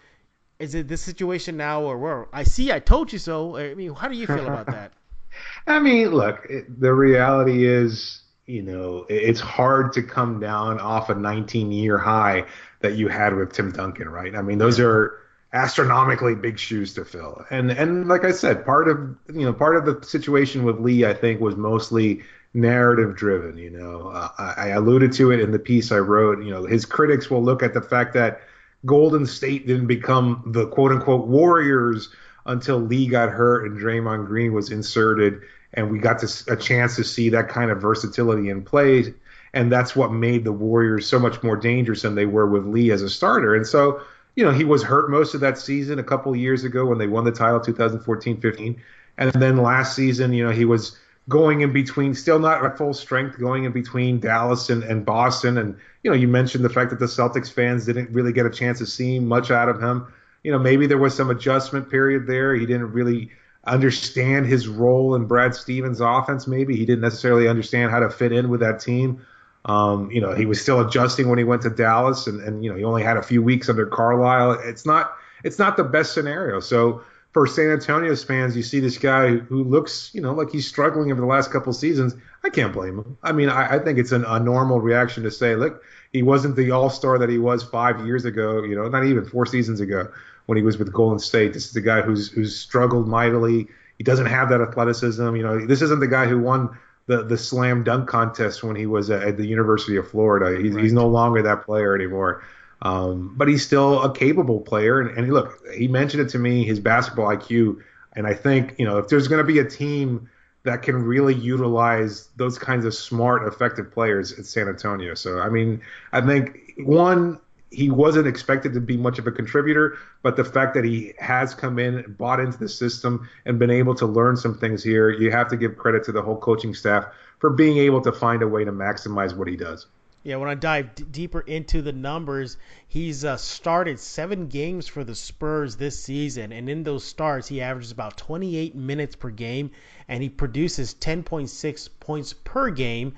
is 0.60 0.76
it 0.76 0.88
this 0.88 1.02
situation 1.02 1.58
now, 1.58 1.82
or 1.84 1.98
where 1.98 2.28
I 2.34 2.44
see, 2.44 2.72
I 2.72 2.80
told 2.80 3.12
you 3.12 3.20
so? 3.20 3.58
I 3.58 3.74
mean, 3.74 3.94
how 3.94 4.08
do 4.08 4.16
you 4.16 4.28
feel 4.28 4.46
about 4.46 4.68
that? 4.68 4.94
I 5.68 5.80
mean, 5.80 6.10
look, 6.10 6.46
it, 6.50 6.80
the 6.80 6.94
reality 6.94 7.66
is, 7.66 8.22
you 8.46 8.62
know, 8.62 9.06
it's 9.10 9.42
hard 9.42 9.92
to 9.94 10.04
come 10.04 10.40
down 10.40 10.80
off 10.80 11.10
a 11.10 11.16
19 11.16 11.72
year 11.72 11.98
high 11.98 12.46
that 12.80 12.96
you 12.96 13.10
had 13.10 13.36
with 13.36 13.52
Tim 13.52 13.72
Duncan, 13.72 14.08
right? 14.08 14.34
I 14.36 14.42
mean, 14.42 14.60
those 14.60 14.80
are 14.80 15.20
astronomically 15.56 16.36
big 16.36 16.60
shoes 16.60 16.94
to 16.94 17.06
fill. 17.06 17.44
And 17.50 17.72
and 17.72 18.08
like 18.08 18.26
I 18.26 18.32
said, 18.32 18.66
part 18.66 18.88
of 18.90 18.98
you 19.34 19.46
know 19.46 19.54
part 19.54 19.78
of 19.78 19.86
the 19.86 20.06
situation 20.06 20.64
with 20.64 20.80
Lee, 20.80 21.06
I 21.06 21.14
think, 21.14 21.40
was 21.40 21.56
mostly 21.56 22.22
narrative 22.54 23.16
driven. 23.16 23.58
You 23.58 23.70
know, 23.72 24.10
uh, 24.10 24.30
I, 24.38 24.70
alluded 24.70 25.14
to 25.14 25.32
it 25.32 25.40
in 25.40 25.52
the 25.52 25.60
piece 25.60 25.92
I 25.92 25.98
wrote. 25.98 26.44
You 26.44 26.52
know, 26.52 26.66
his 26.66 26.86
critics 26.86 27.30
will 27.30 27.44
look 27.44 27.64
at 27.64 27.74
the 27.74 27.82
fact 27.82 28.14
that 28.14 28.42
Golden 28.86 29.26
State 29.26 29.66
didn't 29.66 29.88
become 29.88 30.44
the 30.48 30.68
quote 30.68 30.92
unquote 30.92 31.28
Warriors 31.28 32.10
until 32.46 32.78
Lee 32.78 33.08
got 33.08 33.30
hurt 33.30 33.66
and 33.66 33.80
Draymond 33.80 34.28
Green 34.28 34.54
was 34.54 34.72
inserted, 34.72 35.42
and 35.74 35.90
we 35.90 36.00
got 36.00 36.20
to, 36.20 36.54
a 36.54 36.58
chance 36.58 36.98
to 36.98 37.04
see 37.04 37.30
that 37.30 37.48
kind 37.48 37.72
of 37.72 37.82
versatility 37.82 38.50
in 38.50 38.64
play. 38.64 39.14
And 39.54 39.72
that's 39.72 39.96
what 39.96 40.12
made 40.12 40.44
the 40.44 40.52
Warriors 40.52 41.08
so 41.08 41.18
much 41.18 41.42
more 41.42 41.56
dangerous 41.56 42.02
than 42.02 42.14
they 42.14 42.26
were 42.26 42.46
with 42.46 42.66
Lee 42.66 42.92
as 42.92 43.02
a 43.02 43.10
starter. 43.10 43.56
And 43.56 43.66
so, 43.66 44.02
you 44.36 44.44
know, 44.44 44.52
he 44.52 44.64
was 44.64 44.84
hurt 44.84 45.10
most 45.10 45.34
of 45.34 45.42
that 45.42 45.58
season 45.58 46.00
a 46.00 46.04
couple 46.04 46.36
years 46.36 46.64
ago 46.64 46.86
when 46.86 46.98
they 46.98 47.08
won 47.08 47.24
the 47.24 47.32
title 47.32 47.60
2014 47.60 48.42
15. 48.42 48.82
And 49.18 49.32
then 49.32 49.58
last 49.58 49.96
season, 49.96 50.34
you 50.34 50.46
know, 50.46 50.52
he 50.52 50.66
was 50.66 50.98
going 51.30 51.62
in 51.62 51.72
between, 51.72 52.14
still 52.14 52.40
not 52.40 52.64
at 52.64 52.78
full 52.78 52.94
strength, 52.94 53.40
going 53.40 53.64
in 53.64 53.72
between 53.72 54.20
Dallas 54.20 54.70
and, 54.70 54.84
and 54.84 55.06
Boston. 55.06 55.58
And, 55.58 55.78
you 56.04 56.12
know, 56.12 56.18
you 56.18 56.28
mentioned 56.28 56.66
the 56.66 56.70
fact 56.70 56.90
that 56.90 57.00
the 57.00 57.06
Celtics 57.06 57.52
fans 57.52 57.86
didn't 57.86 58.12
really 58.12 58.34
get 58.34 58.46
a 58.46 58.50
chance 58.50 58.80
to 58.80 58.86
see 58.86 59.20
much 59.20 59.52
out 59.52 59.70
of 59.70 59.82
him. 59.82 60.06
You 60.44 60.52
know, 60.52 60.60
maybe 60.60 60.86
there 60.86 60.98
was 60.98 61.16
some 61.16 61.30
adjustment 61.30 61.90
period 61.90 62.28
there. 62.28 62.54
He 62.54 62.66
didn't 62.66 62.92
really 62.92 63.32
understand 63.64 64.46
his 64.46 64.68
role 64.68 65.16
in 65.16 65.26
Brad 65.26 65.56
Stevens' 65.56 66.02
offense, 66.02 66.46
maybe. 66.46 66.76
He 66.76 66.86
didn't 66.86 67.02
necessarily 67.02 67.48
understand 67.48 67.90
how 67.90 68.00
to 68.00 68.10
fit 68.10 68.32
in 68.32 68.50
with 68.50 68.60
that 68.60 68.80
team. 68.80 69.26
Um, 69.66 70.12
you 70.12 70.22
know, 70.22 70.34
he 70.34 70.46
was 70.46 70.62
still 70.62 70.80
adjusting 70.80 71.28
when 71.28 71.40
he 71.40 71.44
went 71.44 71.64
to 71.64 71.70
Dallas 71.70 72.28
and, 72.28 72.40
and, 72.42 72.64
you 72.64 72.70
know, 72.70 72.78
he 72.78 72.84
only 72.84 73.04
had 73.04 73.18
a 73.18 73.24
few 73.24 73.42
weeks 73.42 73.68
under 73.68 73.86
Carlisle. 73.86 74.60
It's 74.64 74.86
not 74.86 75.16
it's 75.44 75.60
not 75.60 75.76
the 75.76 75.84
best 75.84 76.14
scenario. 76.14 76.60
So 76.60 77.04
for 77.34 77.48
San 77.48 77.70
Antonio's 77.70 78.24
fans, 78.24 78.56
you 78.56 78.64
see 78.64 78.80
this 78.80 78.98
guy 78.98 79.36
who 79.36 79.64
looks, 79.64 80.10
you 80.14 80.22
know, 80.22 80.34
like 80.34 80.52
he's 80.52 80.68
struggling 80.68 81.12
over 81.12 81.20
the 81.20 81.28
last 81.28 81.52
couple 81.52 81.74
seasons. 81.74 82.16
I 82.44 82.50
can't 82.50 82.72
blame 82.72 83.00
him. 83.00 83.18
I 83.24 83.32
mean, 83.32 83.50
I, 83.50 83.76
I 83.76 83.80
think 83.80 84.00
it's 84.00 84.12
an, 84.12 84.24
a 84.26 84.40
normal 84.40 84.80
reaction 84.80 85.24
to 85.24 85.32
say, 85.32 85.56
look, 85.56 85.84
he 86.14 86.22
wasn't 86.22 86.56
the 86.56 86.72
All 86.72 86.90
Star 86.90 87.18
that 87.18 87.30
he 87.30 87.38
was 87.38 87.64
five 87.64 88.06
years 88.06 88.24
ago. 88.24 88.64
You 88.64 88.76
know, 88.76 88.88
not 88.88 89.04
even 89.04 89.26
four 89.26 89.46
seasons 89.46 89.82
ago 89.82 90.12
when 90.46 90.58
he 90.58 90.64
was 90.64 90.78
with 90.78 90.94
Golden 90.94 91.20
State. 91.20 91.54
This 91.54 91.68
is 91.68 91.76
a 91.76 91.82
guy 91.82 92.02
who's 92.02 92.30
who's 92.30 92.56
struggled 92.58 93.08
mightily. 93.08 93.68
He 93.98 94.04
doesn't 94.04 94.28
have 94.28 94.50
that 94.50 94.62
athleticism. 94.62 95.36
You 95.36 95.44
know, 95.44 95.66
this 95.66 95.82
isn't 95.82 96.00
the 96.00 96.08
guy 96.08 96.28
who 96.28 96.40
won 96.40 96.78
the 97.08 97.24
the 97.24 97.38
slam 97.38 97.84
dunk 97.84 98.10
contest 98.10 98.64
when 98.64 98.76
he 98.76 98.86
was 98.86 99.10
at 99.10 99.38
the 99.38 99.46
University 99.46 99.98
of 99.98 100.10
Florida. 100.10 100.62
He's, 100.62 100.74
right. 100.74 100.84
he's 100.84 100.94
no 100.94 101.08
longer 101.08 101.42
that 101.44 101.64
player 101.64 101.96
anymore. 101.96 102.44
Um, 102.82 103.34
but 103.36 103.48
he's 103.48 103.66
still 103.66 104.04
a 104.04 104.14
capable 104.14 104.62
player. 104.62 105.00
And, 105.02 105.18
and 105.18 105.34
look, 105.34 105.60
he 105.74 105.88
mentioned 105.88 106.22
it 106.22 106.30
to 106.30 106.40
me, 106.40 106.66
his 106.66 106.80
basketball 106.80 107.28
IQ. 107.28 107.82
And 108.14 108.28
I 108.28 108.34
think, 108.34 108.76
you 108.78 108.86
know, 108.86 108.98
if 108.98 109.08
there's 109.08 109.28
going 109.28 109.46
to 109.46 109.48
be 109.48 109.60
a 109.60 109.66
team 109.66 110.30
that 110.64 110.82
can 110.82 111.04
really 111.04 111.34
utilize 111.34 112.28
those 112.36 112.58
kinds 112.58 112.86
of 112.86 112.94
smart, 112.94 113.48
effective 113.48 113.92
players, 113.92 114.32
it's 114.34 114.50
San 114.50 114.68
Antonio. 114.68 115.14
So, 115.14 115.40
I 115.40 115.50
mean, 115.50 115.82
I 116.12 116.22
think 116.22 116.74
one, 116.78 117.40
he 117.72 117.90
wasn't 117.90 118.28
expected 118.28 118.74
to 118.74 118.80
be 118.80 118.98
much 118.98 119.20
of 119.20 119.28
a 119.28 119.32
contributor, 119.32 119.98
but 120.22 120.36
the 120.36 120.46
fact 120.46 120.74
that 120.76 120.86
he 120.86 121.14
has 121.20 121.54
come 121.54 121.80
in, 121.80 121.96
and 121.96 122.18
bought 122.18 122.40
into 122.40 122.58
the 122.58 122.70
system, 122.70 123.28
and 123.46 123.60
been 123.60 123.72
able 123.72 123.96
to 123.96 124.06
learn 124.06 124.38
some 124.38 124.58
things 124.58 124.84
here, 124.84 125.10
you 125.10 125.32
have 125.32 125.50
to 125.50 125.58
give 125.58 125.78
credit 125.78 126.04
to 126.06 126.12
the 126.12 126.22
whole 126.22 126.38
coaching 126.38 126.74
staff 126.74 127.06
for 127.40 127.50
being 127.50 127.78
able 127.78 128.02
to 128.02 128.12
find 128.12 128.42
a 128.42 128.48
way 128.48 128.64
to 128.64 128.72
maximize 128.72 129.36
what 129.36 129.48
he 129.48 129.56
does. 129.56 129.88
Yeah, 130.26 130.38
when 130.38 130.50
I 130.50 130.56
dive 130.56 130.96
d- 130.96 131.04
deeper 131.12 131.42
into 131.42 131.84
the 131.84 131.94
numbers, 131.94 132.58
he's 132.88 133.24
uh, 133.24 133.38
started 133.38 134.00
seven 134.00 134.48
games 134.48 134.88
for 134.88 135.04
the 135.04 135.14
Spurs 135.14 135.76
this 135.76 136.02
season, 136.02 136.52
and 136.52 136.68
in 136.68 136.82
those 136.82 137.04
starts, 137.04 137.48
he 137.48 137.62
averages 137.62 137.92
about 137.92 138.18
28 138.18 138.74
minutes 138.74 139.16
per 139.16 139.30
game, 139.30 139.70
and 140.08 140.24
he 140.24 140.30
produces 140.30 140.96
10.6 140.96 141.90
points 142.00 142.34
per 142.34 142.72
game. 142.72 143.14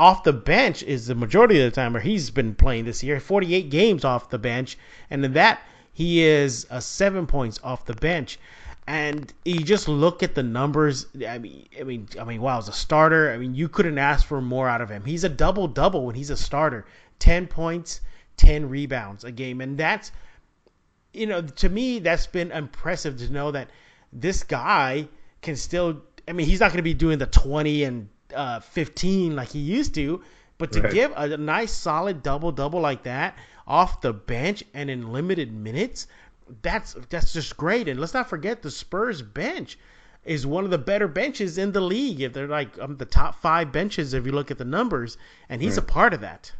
Off 0.00 0.24
the 0.24 0.32
bench 0.32 0.82
is 0.82 1.06
the 1.06 1.14
majority 1.14 1.60
of 1.60 1.70
the 1.70 1.74
time 1.74 1.92
where 1.92 2.00
he's 2.00 2.30
been 2.30 2.54
playing 2.54 2.86
this 2.86 3.02
year, 3.02 3.20
48 3.20 3.68
games 3.68 4.02
off 4.02 4.30
the 4.30 4.38
bench, 4.38 4.78
and 5.10 5.22
in 5.22 5.34
that 5.34 5.60
he 5.92 6.22
is 6.22 6.66
uh, 6.70 6.80
seven 6.80 7.26
points 7.26 7.60
off 7.62 7.84
the 7.84 7.92
bench 7.92 8.38
and 8.86 9.32
you 9.44 9.60
just 9.60 9.86
look 9.86 10.22
at 10.24 10.34
the 10.34 10.42
numbers. 10.42 11.06
I 11.24 11.38
mean, 11.38 11.68
I 11.78 11.84
mean, 11.84 12.08
I 12.20 12.24
mean, 12.24 12.40
wow, 12.40 12.58
as 12.58 12.68
a 12.68 12.72
starter, 12.72 13.30
I 13.30 13.36
mean, 13.36 13.54
you 13.54 13.68
couldn't 13.68 13.98
ask 13.98 14.26
for 14.26 14.40
more 14.40 14.68
out 14.68 14.80
of 14.80 14.88
him. 14.88 15.04
He's 15.04 15.22
a 15.22 15.28
double 15.28 15.68
double 15.68 16.06
when 16.06 16.16
he's 16.16 16.30
a 16.30 16.36
starter, 16.36 16.86
ten 17.20 17.46
points, 17.46 18.00
ten 18.36 18.68
rebounds 18.68 19.22
a 19.22 19.30
game, 19.30 19.60
and 19.60 19.78
that's, 19.78 20.10
you 21.12 21.26
know, 21.26 21.40
to 21.40 21.68
me, 21.68 22.00
that's 22.00 22.26
been 22.26 22.50
impressive 22.50 23.18
to 23.18 23.32
know 23.32 23.52
that 23.52 23.70
this 24.12 24.42
guy 24.42 25.06
can 25.40 25.54
still. 25.54 26.02
I 26.26 26.32
mean, 26.32 26.46
he's 26.46 26.58
not 26.58 26.70
going 26.70 26.78
to 26.78 26.82
be 26.82 26.94
doing 26.94 27.18
the 27.18 27.26
twenty 27.26 27.84
and 27.84 28.08
uh, 28.34 28.60
fifteen 28.60 29.36
like 29.36 29.50
he 29.50 29.60
used 29.60 29.94
to, 29.94 30.22
but 30.58 30.72
to 30.72 30.82
right. 30.82 30.92
give 30.92 31.12
a, 31.16 31.36
nice 31.36 31.72
solid 31.72 32.22
double 32.22 32.52
double 32.52 32.80
like 32.80 33.04
that 33.04 33.36
off 33.66 34.00
the 34.00 34.12
bench 34.12 34.64
and 34.74 34.90
in 34.90 35.12
limited 35.12 35.52
minutes 35.52 36.06
that's 36.62 36.94
that's 37.08 37.32
just 37.32 37.56
great. 37.56 37.88
And 37.88 38.00
let's 38.00 38.14
not 38.14 38.28
forget 38.28 38.62
the 38.62 38.70
Spurs 38.70 39.22
bench 39.22 39.78
is 40.24 40.46
one 40.46 40.64
of 40.64 40.70
the 40.70 40.78
better 40.78 41.08
benches 41.08 41.58
in 41.58 41.72
the 41.72 41.80
league. 41.80 42.20
If 42.20 42.32
they're 42.32 42.48
like 42.48 42.78
um, 42.78 42.96
the 42.96 43.04
top 43.04 43.40
five 43.40 43.72
benches, 43.72 44.14
if 44.14 44.26
you 44.26 44.32
look 44.32 44.50
at 44.50 44.58
the 44.58 44.64
numbers, 44.64 45.16
and 45.48 45.62
he's 45.62 45.76
right. 45.76 45.84
a 45.84 45.92
part 45.92 46.14
of 46.14 46.20
that. 46.20 46.52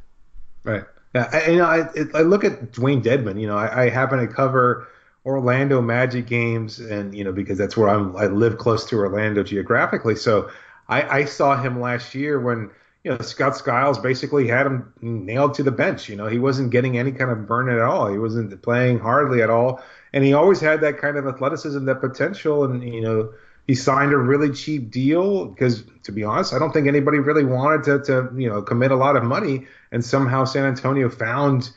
Right. 0.64 0.84
Yeah. 1.14 1.28
I, 1.32 1.50
you 1.50 1.58
know, 1.58 1.64
I, 1.64 1.88
I 2.14 2.22
look 2.22 2.44
at 2.44 2.72
Dewayne 2.72 3.02
Dedmon. 3.02 3.40
You 3.40 3.48
know, 3.48 3.56
I, 3.56 3.84
I 3.84 3.88
happen 3.90 4.18
to 4.20 4.28
cover 4.28 4.88
Orlando 5.26 5.82
Magic 5.82 6.26
games, 6.26 6.78
and 6.78 7.14
you 7.14 7.24
know 7.24 7.32
because 7.32 7.58
that's 7.58 7.76
where 7.76 7.88
I'm. 7.88 8.16
I 8.16 8.26
live 8.26 8.58
close 8.58 8.84
to 8.86 8.96
Orlando 8.96 9.42
geographically, 9.42 10.16
so 10.16 10.50
I, 10.90 11.20
I 11.20 11.24
saw 11.24 11.56
him 11.56 11.80
last 11.80 12.14
year 12.14 12.40
when 12.40 12.70
you 13.04 13.10
know, 13.10 13.18
Scott 13.18 13.56
Skiles 13.56 13.98
basically 13.98 14.46
had 14.48 14.66
him 14.66 14.92
nailed 15.00 15.54
to 15.54 15.62
the 15.62 15.70
bench. 15.70 16.08
You 16.08 16.16
know, 16.16 16.26
he 16.26 16.38
wasn't 16.38 16.70
getting 16.70 16.98
any 16.98 17.12
kind 17.12 17.30
of 17.30 17.46
burn 17.46 17.70
at 17.70 17.80
all. 17.80 18.10
He 18.10 18.18
wasn't 18.18 18.60
playing 18.60 18.98
hardly 18.98 19.40
at 19.42 19.48
all, 19.48 19.82
and 20.12 20.22
he 20.24 20.34
always 20.34 20.60
had 20.60 20.82
that 20.82 20.98
kind 20.98 21.16
of 21.16 21.26
athleticism, 21.26 21.84
that 21.86 22.00
potential. 22.00 22.64
And 22.64 22.82
you 22.82 23.00
know, 23.00 23.32
he 23.66 23.74
signed 23.74 24.12
a 24.12 24.18
really 24.18 24.52
cheap 24.52 24.90
deal 24.90 25.46
because, 25.46 25.84
to 26.02 26.12
be 26.12 26.24
honest, 26.24 26.52
I 26.52 26.58
don't 26.58 26.72
think 26.72 26.88
anybody 26.88 27.18
really 27.18 27.44
wanted 27.44 27.84
to, 27.84 28.02
to 28.12 28.30
you 28.36 28.50
know, 28.50 28.60
commit 28.60 28.90
a 28.90 28.96
lot 28.96 29.16
of 29.16 29.22
money. 29.22 29.66
And 29.92 30.04
somehow 30.04 30.44
San 30.44 30.66
Antonio 30.66 31.08
found, 31.08 31.70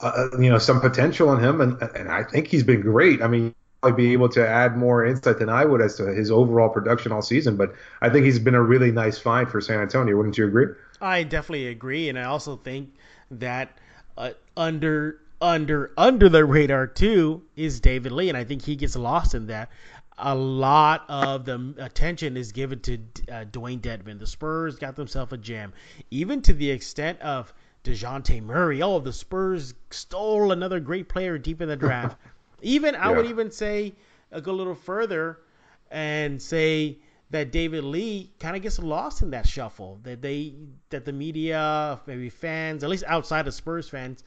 uh, 0.00 0.28
you 0.38 0.48
know, 0.48 0.58
some 0.58 0.80
potential 0.80 1.32
in 1.34 1.40
him, 1.40 1.60
and 1.60 1.82
and 1.82 2.08
I 2.10 2.22
think 2.22 2.46
he's 2.46 2.64
been 2.64 2.80
great. 2.80 3.20
I 3.20 3.28
mean, 3.28 3.54
be 3.90 4.12
able 4.12 4.28
to 4.28 4.46
add 4.46 4.76
more 4.76 5.04
insight 5.04 5.38
than 5.38 5.48
I 5.48 5.64
would 5.64 5.80
as 5.80 5.96
to 5.96 6.14
his 6.14 6.30
overall 6.30 6.68
production 6.68 7.10
all 7.10 7.22
season. 7.22 7.56
But 7.56 7.74
I 8.00 8.08
think 8.08 8.24
he's 8.24 8.38
been 8.38 8.54
a 8.54 8.62
really 8.62 8.92
nice 8.92 9.18
find 9.18 9.50
for 9.50 9.60
San 9.60 9.80
Antonio. 9.80 10.16
Wouldn't 10.16 10.38
you 10.38 10.46
agree? 10.46 10.66
I 11.00 11.24
definitely 11.24 11.66
agree, 11.66 12.08
and 12.08 12.16
I 12.16 12.24
also 12.24 12.56
think 12.56 12.94
that 13.32 13.76
uh, 14.16 14.30
under 14.56 15.18
under 15.40 15.92
under 15.98 16.28
the 16.28 16.44
radar 16.44 16.86
too 16.86 17.42
is 17.56 17.80
David 17.80 18.12
Lee, 18.12 18.28
and 18.28 18.38
I 18.38 18.44
think 18.44 18.62
he 18.62 18.76
gets 18.76 18.94
lost 18.94 19.34
in 19.34 19.48
that. 19.48 19.70
A 20.18 20.34
lot 20.34 21.04
of 21.08 21.44
the 21.46 21.74
attention 21.78 22.36
is 22.36 22.52
given 22.52 22.78
to 22.80 22.98
uh, 23.28 23.44
Dewayne 23.50 23.80
Dedmon. 23.80 24.20
The 24.20 24.26
Spurs 24.26 24.76
got 24.76 24.94
themselves 24.94 25.32
a 25.32 25.38
gem, 25.38 25.72
even 26.10 26.42
to 26.42 26.52
the 26.52 26.70
extent 26.70 27.20
of 27.22 27.52
Dejounte 27.82 28.42
Murray. 28.42 28.82
Oh, 28.82 29.00
the 29.00 29.12
Spurs 29.12 29.74
stole 29.90 30.52
another 30.52 30.78
great 30.78 31.08
player 31.08 31.38
deep 31.38 31.60
in 31.60 31.68
the 31.68 31.76
draft. 31.76 32.16
Even 32.62 32.94
I 32.94 33.10
would 33.10 33.26
even 33.26 33.50
say 33.50 33.94
uh, 34.32 34.40
go 34.40 34.52
a 34.52 34.54
little 34.54 34.74
further 34.74 35.38
and 35.90 36.40
say 36.40 36.98
that 37.30 37.50
David 37.50 37.84
Lee 37.84 38.30
kind 38.38 38.56
of 38.56 38.62
gets 38.62 38.78
lost 38.78 39.22
in 39.22 39.30
that 39.30 39.46
shuffle. 39.46 39.98
That 40.02 40.22
they 40.22 40.54
that 40.90 41.04
the 41.04 41.12
media, 41.12 42.00
maybe 42.06 42.28
fans, 42.30 42.84
at 42.84 42.90
least 42.90 43.04
outside 43.06 43.46
of 43.46 43.54
Spurs 43.54 43.88
fans, 43.88 44.22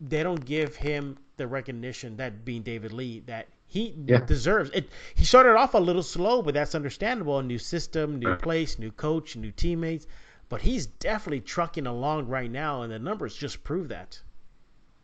they 0.00 0.22
don't 0.22 0.44
give 0.44 0.76
him 0.76 1.18
the 1.36 1.46
recognition 1.46 2.16
that 2.18 2.44
being 2.44 2.62
David 2.62 2.92
Lee 2.92 3.20
that 3.26 3.48
he 3.66 3.94
yeah. 4.06 4.20
deserves. 4.20 4.70
It 4.72 4.88
he 5.14 5.24
started 5.24 5.56
off 5.56 5.74
a 5.74 5.78
little 5.78 6.02
slow, 6.02 6.42
but 6.42 6.54
that's 6.54 6.74
understandable. 6.74 7.38
A 7.38 7.42
new 7.42 7.58
system, 7.58 8.18
new 8.18 8.36
place, 8.36 8.78
new 8.78 8.92
coach, 8.92 9.36
new 9.36 9.50
teammates. 9.50 10.06
But 10.48 10.60
he's 10.60 10.86
definitely 10.86 11.40
trucking 11.40 11.86
along 11.86 12.28
right 12.28 12.50
now, 12.50 12.82
and 12.82 12.92
the 12.92 12.98
numbers 12.98 13.34
just 13.34 13.64
prove 13.64 13.88
that. 13.88 14.20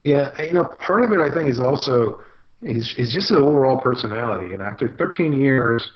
Yeah, 0.04 0.40
you 0.40 0.52
know, 0.52 0.64
part 0.64 1.02
of 1.02 1.12
it 1.12 1.20
I 1.20 1.30
think 1.30 1.48
is 1.48 1.58
also 1.58 2.22
He's 2.62 2.92
he's 2.96 3.12
just 3.12 3.30
an 3.30 3.38
overall 3.38 3.78
personality, 3.78 4.52
and 4.52 4.62
after 4.62 4.88
13 4.88 5.32
years, 5.32 5.90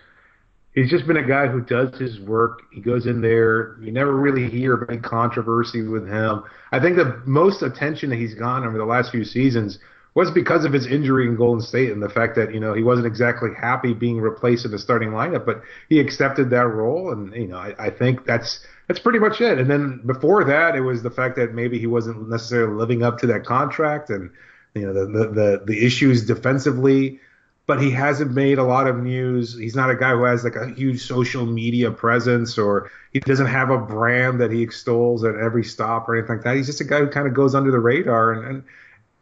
he's 0.74 0.90
just 0.90 1.06
been 1.06 1.18
a 1.18 1.26
guy 1.26 1.46
who 1.46 1.60
does 1.60 1.98
his 1.98 2.18
work. 2.20 2.62
He 2.72 2.80
goes 2.80 3.06
in 3.06 3.20
there. 3.20 3.76
You 3.80 3.92
never 3.92 4.14
really 4.14 4.48
hear 4.48 4.74
of 4.74 4.88
any 4.88 4.98
controversy 4.98 5.82
with 5.82 6.08
him. 6.08 6.42
I 6.72 6.80
think 6.80 6.96
the 6.96 7.22
most 7.26 7.62
attention 7.62 8.10
that 8.10 8.16
he's 8.16 8.34
gotten 8.34 8.66
over 8.66 8.78
the 8.78 8.84
last 8.84 9.10
few 9.10 9.24
seasons 9.24 9.78
was 10.14 10.30
because 10.30 10.64
of 10.64 10.72
his 10.72 10.86
injury 10.86 11.26
in 11.26 11.36
Golden 11.36 11.60
State 11.60 11.90
and 11.90 12.02
the 12.02 12.08
fact 12.08 12.36
that 12.36 12.54
you 12.54 12.60
know 12.60 12.72
he 12.72 12.82
wasn't 12.82 13.06
exactly 13.06 13.50
happy 13.60 13.92
being 13.92 14.20
replaced 14.20 14.64
in 14.64 14.70
the 14.70 14.78
starting 14.78 15.10
lineup, 15.10 15.44
but 15.44 15.60
he 15.88 16.00
accepted 16.00 16.50
that 16.50 16.66
role, 16.66 17.12
and 17.12 17.34
you 17.34 17.48
know 17.48 17.58
I, 17.58 17.74
I 17.78 17.90
think 17.90 18.24
that's 18.24 18.64
that's 18.88 19.00
pretty 19.00 19.18
much 19.18 19.40
it. 19.40 19.58
And 19.58 19.70
then 19.70 20.00
before 20.06 20.44
that, 20.44 20.76
it 20.76 20.80
was 20.80 21.02
the 21.02 21.10
fact 21.10 21.36
that 21.36 21.52
maybe 21.52 21.78
he 21.78 21.86
wasn't 21.86 22.28
necessarily 22.28 22.74
living 22.74 23.02
up 23.02 23.18
to 23.18 23.26
that 23.26 23.44
contract 23.44 24.08
and 24.10 24.30
you 24.74 24.82
know 24.82 24.92
the 24.92 25.28
the 25.28 25.62
the, 25.64 25.86
issues 25.86 26.26
defensively. 26.26 27.20
but 27.66 27.80
he 27.80 27.90
hasn't 27.90 28.32
made 28.32 28.58
a 28.58 28.62
lot 28.62 28.86
of 28.86 28.98
news. 28.98 29.56
He's 29.56 29.74
not 29.74 29.88
a 29.88 29.96
guy 29.96 30.10
who 30.10 30.24
has 30.24 30.44
like 30.44 30.56
a 30.56 30.68
huge 30.68 31.00
social 31.00 31.46
media 31.46 31.90
presence 31.90 32.58
or 32.58 32.90
he 33.12 33.20
doesn't 33.20 33.46
have 33.46 33.70
a 33.70 33.78
brand 33.78 34.40
that 34.40 34.50
he 34.50 34.62
extols 34.62 35.24
at 35.24 35.36
every 35.36 35.64
stop 35.64 36.06
or 36.08 36.16
anything 36.16 36.36
like 36.36 36.44
that. 36.44 36.56
He's 36.56 36.66
just 36.66 36.82
a 36.82 36.84
guy 36.84 36.98
who 36.98 37.08
kind 37.08 37.26
of 37.26 37.32
goes 37.32 37.54
under 37.54 37.70
the 37.70 37.78
radar 37.78 38.32
and, 38.32 38.46
and 38.46 38.64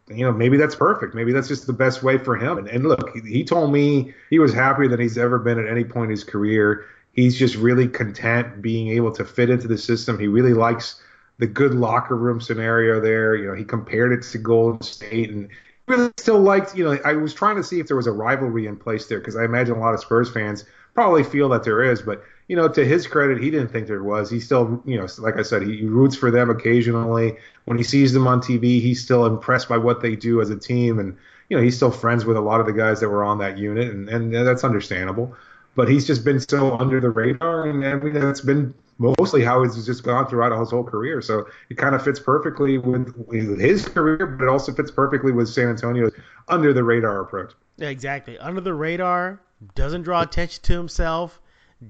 you 0.09 0.25
know, 0.25 0.33
maybe 0.33 0.57
that's 0.57 0.75
perfect. 0.75 1.15
Maybe 1.15 1.33
that's 1.33 1.49
just 1.49 1.67
the 1.67 1.73
best 1.73 2.03
way 2.03 2.19
for 2.19 2.37
him. 2.37 2.59
And, 2.59 2.69
and 2.69 2.85
look, 2.85 3.15
he, 3.15 3.21
he 3.21 3.45
told 3.45 3.73
me 3.73 4.13
he 4.31 4.39
was 4.39 4.53
happier 4.53 4.89
than 4.89 4.99
he's 4.99 5.19
ever 5.19 5.39
been 5.39 5.59
at 5.59 5.71
any 5.71 5.85
point 5.85 6.07
in 6.07 6.11
his 6.11 6.25
career. 6.25 6.85
He's 7.13 7.39
just 7.39 7.55
really 7.55 7.87
content 7.87 8.61
being 8.61 8.89
able 8.89 9.13
to 9.13 9.25
fit 9.25 9.51
into 9.51 9.69
the 9.69 9.79
system. 9.79 10.19
He 10.19 10.27
really 10.27 10.55
likes 10.55 11.01
the 11.43 11.47
good 11.49 11.75
locker 11.75 12.15
room 12.15 12.41
scenario 12.41 13.01
there. 13.01 13.35
You 13.35 13.49
know, 13.49 13.55
he 13.55 13.65
compared 13.65 14.13
it 14.13 14.23
to 14.31 14.39
Golden 14.39 14.81
State 14.81 15.31
and 15.31 15.49
really 15.89 16.13
still 16.17 16.39
liked, 16.39 16.77
you 16.77 16.85
know, 16.85 16.97
I 17.05 17.15
was 17.15 17.35
trying 17.35 17.57
to 17.57 17.65
see 17.65 17.81
if 17.81 17.89
there 17.89 17.97
was 17.97 18.07
a 18.07 18.13
rivalry 18.13 18.69
in 18.69 18.77
place 18.77 19.09
there 19.09 19.19
because 19.19 19.35
I 19.35 19.45
imagine 19.45 19.75
a 19.75 19.81
lot 19.81 19.93
of 19.93 19.99
Spurs 19.99 20.31
fans 20.31 20.65
probably 20.95 21.25
feel 21.25 21.49
that 21.49 21.65
there 21.65 21.83
is, 21.83 22.01
but 22.01 22.23
you 22.47 22.55
know, 22.55 22.69
to 22.69 22.85
his 22.85 23.09
credit, 23.09 23.43
he 23.43 23.51
didn't 23.51 23.73
think 23.73 23.89
there 23.89 24.05
was. 24.05 24.31
He 24.31 24.39
still, 24.39 24.81
you 24.87 24.97
know, 24.97 25.09
like 25.19 25.37
I 25.37 25.43
said, 25.43 25.63
he 25.63 25.85
roots 25.85 26.15
for 26.15 26.31
them 26.31 26.49
occasionally. 26.49 27.37
When 27.65 27.77
he 27.77 27.83
sees 27.83 28.13
them 28.13 28.29
on 28.29 28.41
TV, 28.41 28.81
he's 28.81 29.03
still 29.03 29.27
impressed 29.27 29.69
by 29.69 29.79
what 29.79 30.01
they 30.01 30.15
do 30.15 30.41
as 30.41 30.51
a 30.51 30.57
team, 30.57 31.01
and 31.01 31.17
you 31.49 31.57
know, 31.57 31.63
he's 31.63 31.75
still 31.75 31.91
friends 31.91 32.25
with 32.25 32.37
a 32.37 32.41
lot 32.41 32.61
of 32.61 32.67
the 32.67 32.73
guys 32.73 33.01
that 33.01 33.09
were 33.09 33.25
on 33.25 33.39
that 33.39 33.59
unit, 33.59 33.93
and, 33.93 34.09
and 34.09 34.33
that's 34.33 34.63
understandable. 34.63 35.35
But 35.75 35.89
he's 35.89 36.07
just 36.07 36.25
been 36.25 36.39
so 36.39 36.79
under 36.79 37.01
the 37.01 37.11
radar, 37.11 37.67
and 37.67 37.81
mean, 37.81 38.13
that's 38.13 38.43
been 38.43 38.75
mostly 39.03 39.43
how 39.43 39.63
he's 39.63 39.85
just 39.85 40.03
gone 40.03 40.27
throughout 40.27 40.59
his 40.59 40.71
whole 40.71 40.85
career. 40.85 41.21
So 41.21 41.47
it 41.69 41.77
kind 41.77 41.95
of 41.95 42.03
fits 42.03 42.21
perfectly 42.21 42.79
with, 42.79 43.15
with 43.27 43.59
his 43.61 43.87
career, 43.87 44.27
but 44.27 44.45
it 44.45 44.49
also 44.49 44.73
fits 44.73 44.91
perfectly 44.91 45.33
with 45.33 45.49
San 45.49 45.69
Antonio's 45.69 46.13
under 46.49 46.73
the 46.73 46.85
radar 46.85 47.21
approach. 47.21 47.53
Yeah, 47.77 47.89
exactly. 47.89 48.39
Under 48.39 48.61
the 48.61 48.75
radar, 48.75 49.41
doesn't 49.75 50.03
draw 50.03 50.23
attention 50.23 50.63
to 50.65 50.75
himself, 50.75 51.41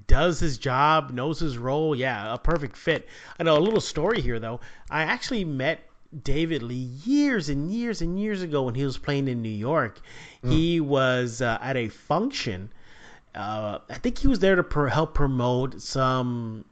does 0.07 0.39
his 0.39 0.57
job, 0.57 1.11
knows 1.11 1.39
his 1.39 1.57
role. 1.57 1.95
Yeah, 1.95 2.33
a 2.33 2.37
perfect 2.37 2.77
fit. 2.77 3.07
I 3.39 3.43
know 3.43 3.57
a 3.57 3.59
little 3.59 3.81
story 3.81 4.21
here 4.21 4.39
though. 4.39 4.59
I 4.89 5.03
actually 5.03 5.45
met 5.45 5.87
David 6.23 6.63
Lee 6.63 6.75
years 6.75 7.49
and 7.49 7.71
years 7.71 8.01
and 8.01 8.19
years 8.19 8.41
ago 8.41 8.63
when 8.63 8.75
he 8.75 8.85
was 8.85 8.97
playing 8.97 9.27
in 9.27 9.41
New 9.41 9.49
York. 9.49 9.99
Mm. 10.43 10.51
He 10.51 10.79
was 10.79 11.41
uh, 11.41 11.57
at 11.61 11.77
a 11.77 11.89
function. 11.89 12.71
Uh, 13.35 13.79
I 13.89 13.95
think 13.95 14.19
he 14.19 14.27
was 14.27 14.39
there 14.39 14.55
to 14.55 14.63
pro- 14.63 14.89
help 14.89 15.15
promote 15.15 15.81
some 15.81 16.65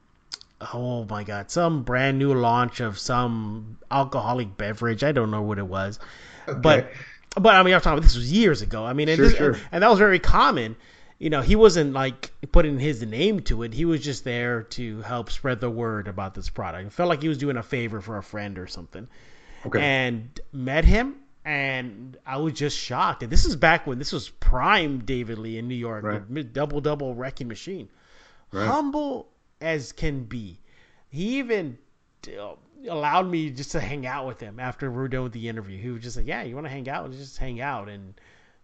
oh 0.72 1.04
my 1.04 1.24
god, 1.24 1.50
some 1.50 1.82
brand 1.82 2.18
new 2.18 2.34
launch 2.34 2.80
of 2.80 2.98
some 2.98 3.78
alcoholic 3.90 4.56
beverage. 4.56 5.04
I 5.04 5.12
don't 5.12 5.30
know 5.30 5.42
what 5.42 5.58
it 5.58 5.66
was, 5.66 5.98
okay. 6.48 6.58
but 6.58 6.92
but 7.34 7.54
I 7.54 7.62
mean, 7.62 7.74
I'm 7.74 7.80
talking 7.80 7.98
about 7.98 8.04
this 8.04 8.16
was 8.16 8.30
years 8.30 8.62
ago. 8.62 8.84
I 8.84 8.92
mean, 8.92 9.08
and, 9.08 9.16
sure, 9.16 9.28
this, 9.28 9.36
sure. 9.36 9.52
And, 9.52 9.62
and, 9.72 9.82
that 9.82 9.90
was 9.90 9.98
very 9.98 10.18
common. 10.18 10.76
You 11.18 11.30
know, 11.30 11.40
he 11.40 11.56
wasn't 11.56 11.92
like 11.92 12.32
putting 12.50 12.78
his 12.78 13.02
name 13.02 13.40
to 13.40 13.62
it. 13.62 13.72
He 13.72 13.84
was 13.84 14.00
just 14.00 14.24
there 14.24 14.62
to 14.62 15.02
help 15.02 15.30
spread 15.30 15.60
the 15.60 15.70
word 15.70 16.08
about 16.08 16.34
this 16.34 16.48
product. 16.48 16.86
It 16.86 16.92
felt 16.92 17.08
like 17.08 17.22
he 17.22 17.28
was 17.28 17.38
doing 17.38 17.56
a 17.56 17.62
favor 17.62 18.00
for 18.00 18.18
a 18.18 18.22
friend 18.22 18.58
or 18.58 18.66
something. 18.66 19.08
Okay. 19.64 19.80
And 19.80 20.40
met 20.52 20.84
him, 20.84 21.14
and 21.44 22.16
I 22.26 22.38
was 22.38 22.54
just 22.54 22.76
shocked. 22.76 23.22
And 23.22 23.30
this 23.30 23.44
is 23.44 23.54
back 23.54 23.86
when 23.86 23.98
this 23.98 24.12
was 24.12 24.28
prime 24.28 25.04
David 25.04 25.38
Lee 25.38 25.58
in 25.58 25.68
New 25.68 25.76
York, 25.76 26.04
right. 26.04 26.52
double 26.52 26.80
double 26.80 27.14
wrecking 27.14 27.48
machine. 27.48 27.88
Right. 28.50 28.66
Humble 28.66 29.28
as 29.62 29.92
can 29.92 30.24
be. 30.24 30.60
He 31.08 31.38
even 31.38 31.78
uh, 32.28 32.54
allowed 32.88 33.30
me 33.30 33.50
just 33.50 33.72
to 33.72 33.80
hang 33.80 34.06
out 34.06 34.26
with 34.26 34.40
him 34.40 34.58
after 34.58 34.90
we 34.90 34.96
were 34.96 35.08
done 35.08 35.24
with 35.24 35.32
the 35.32 35.48
interview. 35.48 35.80
He 35.80 35.90
was 35.90 36.02
just 36.02 36.16
like, 36.16 36.26
"Yeah, 36.26 36.42
you 36.42 36.54
want 36.54 36.66
to 36.66 36.70
hang 36.70 36.88
out? 36.88 37.04
Let's 37.04 37.18
just 37.18 37.38
hang 37.38 37.60
out." 37.60 37.88
And 37.88 38.14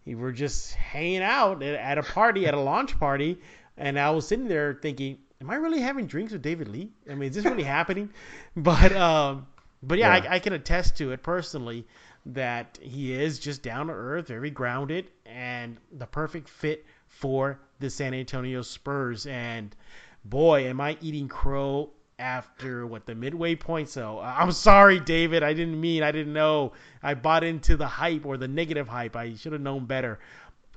we 0.05 0.15
were 0.15 0.31
just 0.31 0.73
hanging 0.75 1.23
out 1.23 1.63
at 1.63 1.97
a 1.97 2.03
party, 2.03 2.47
at 2.47 2.53
a 2.53 2.59
launch 2.59 2.99
party, 2.99 3.39
and 3.77 3.99
I 3.99 4.09
was 4.11 4.27
sitting 4.27 4.47
there 4.47 4.73
thinking, 4.81 5.17
"Am 5.41 5.49
I 5.49 5.55
really 5.55 5.81
having 5.81 6.07
drinks 6.07 6.33
with 6.33 6.41
David 6.41 6.67
Lee? 6.67 6.91
I 7.09 7.15
mean, 7.15 7.29
is 7.29 7.35
this 7.35 7.45
really 7.45 7.63
happening?" 7.63 8.09
But 8.55 8.91
um, 8.93 9.47
but 9.81 9.97
yeah, 9.97 10.17
yeah. 10.17 10.29
I, 10.29 10.35
I 10.35 10.39
can 10.39 10.53
attest 10.53 10.97
to 10.97 11.11
it 11.11 11.23
personally 11.23 11.87
that 12.25 12.77
he 12.81 13.13
is 13.13 13.39
just 13.39 13.63
down 13.63 13.87
to 13.87 13.93
earth, 13.93 14.27
very 14.27 14.49
grounded, 14.49 15.09
and 15.25 15.77
the 15.91 16.05
perfect 16.05 16.49
fit 16.49 16.85
for 17.07 17.59
the 17.79 17.89
San 17.89 18.13
Antonio 18.13 18.61
Spurs. 18.61 19.25
And 19.25 19.75
boy, 20.23 20.67
am 20.67 20.81
I 20.81 20.97
eating 21.01 21.27
crow 21.27 21.91
after 22.19 22.85
what 22.85 23.05
the 23.05 23.15
midway 23.15 23.55
point. 23.55 23.89
So 23.89 24.19
I'm 24.19 24.51
sorry, 24.51 24.99
David. 24.99 25.41
I 25.41 25.53
didn't 25.53 25.79
mean. 25.79 26.03
I 26.03 26.11
didn't 26.11 26.33
know. 26.33 26.73
I 27.01 27.13
bought 27.13 27.43
into 27.43 27.77
the 27.77 27.87
hype 27.87 28.25
or 28.25 28.37
the 28.37 28.47
negative 28.47 28.87
hype. 28.87 29.15
I 29.15 29.33
should 29.35 29.53
have 29.53 29.61
known 29.61 29.85
better. 29.85 30.19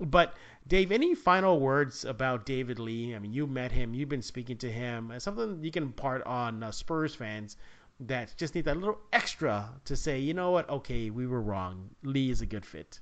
But 0.00 0.34
Dave, 0.66 0.92
any 0.92 1.14
final 1.14 1.60
words 1.60 2.04
about 2.04 2.46
David 2.46 2.78
Lee? 2.78 3.14
I 3.14 3.18
mean, 3.18 3.32
you 3.32 3.46
met 3.46 3.72
him. 3.72 3.94
You've 3.94 4.08
been 4.08 4.22
speaking 4.22 4.56
to 4.58 4.70
him. 4.70 5.12
Something 5.18 5.62
you 5.62 5.70
can 5.70 5.82
impart 5.82 6.22
on 6.24 6.62
uh, 6.62 6.70
Spurs 6.70 7.14
fans 7.14 7.56
that 8.00 8.34
just 8.36 8.54
need 8.54 8.64
that 8.64 8.76
little 8.76 8.98
extra 9.12 9.68
to 9.84 9.96
say, 9.96 10.18
you 10.18 10.34
know 10.34 10.52
what? 10.52 10.68
Okay, 10.70 11.10
we 11.10 11.26
were 11.26 11.42
wrong. 11.42 11.90
Lee 12.02 12.30
is 12.30 12.40
a 12.40 12.46
good 12.46 12.64
fit. 12.64 13.00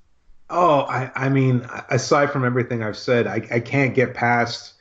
Oh, 0.49 0.81
I, 0.81 1.11
I 1.15 1.29
mean, 1.29 1.65
aside 1.89 2.31
from 2.31 2.43
everything 2.43 2.83
I've 2.83 2.97
said, 2.97 3.25
I, 3.25 3.47
I 3.51 3.59
can't 3.61 3.95
get 3.95 4.13
past 4.13 4.73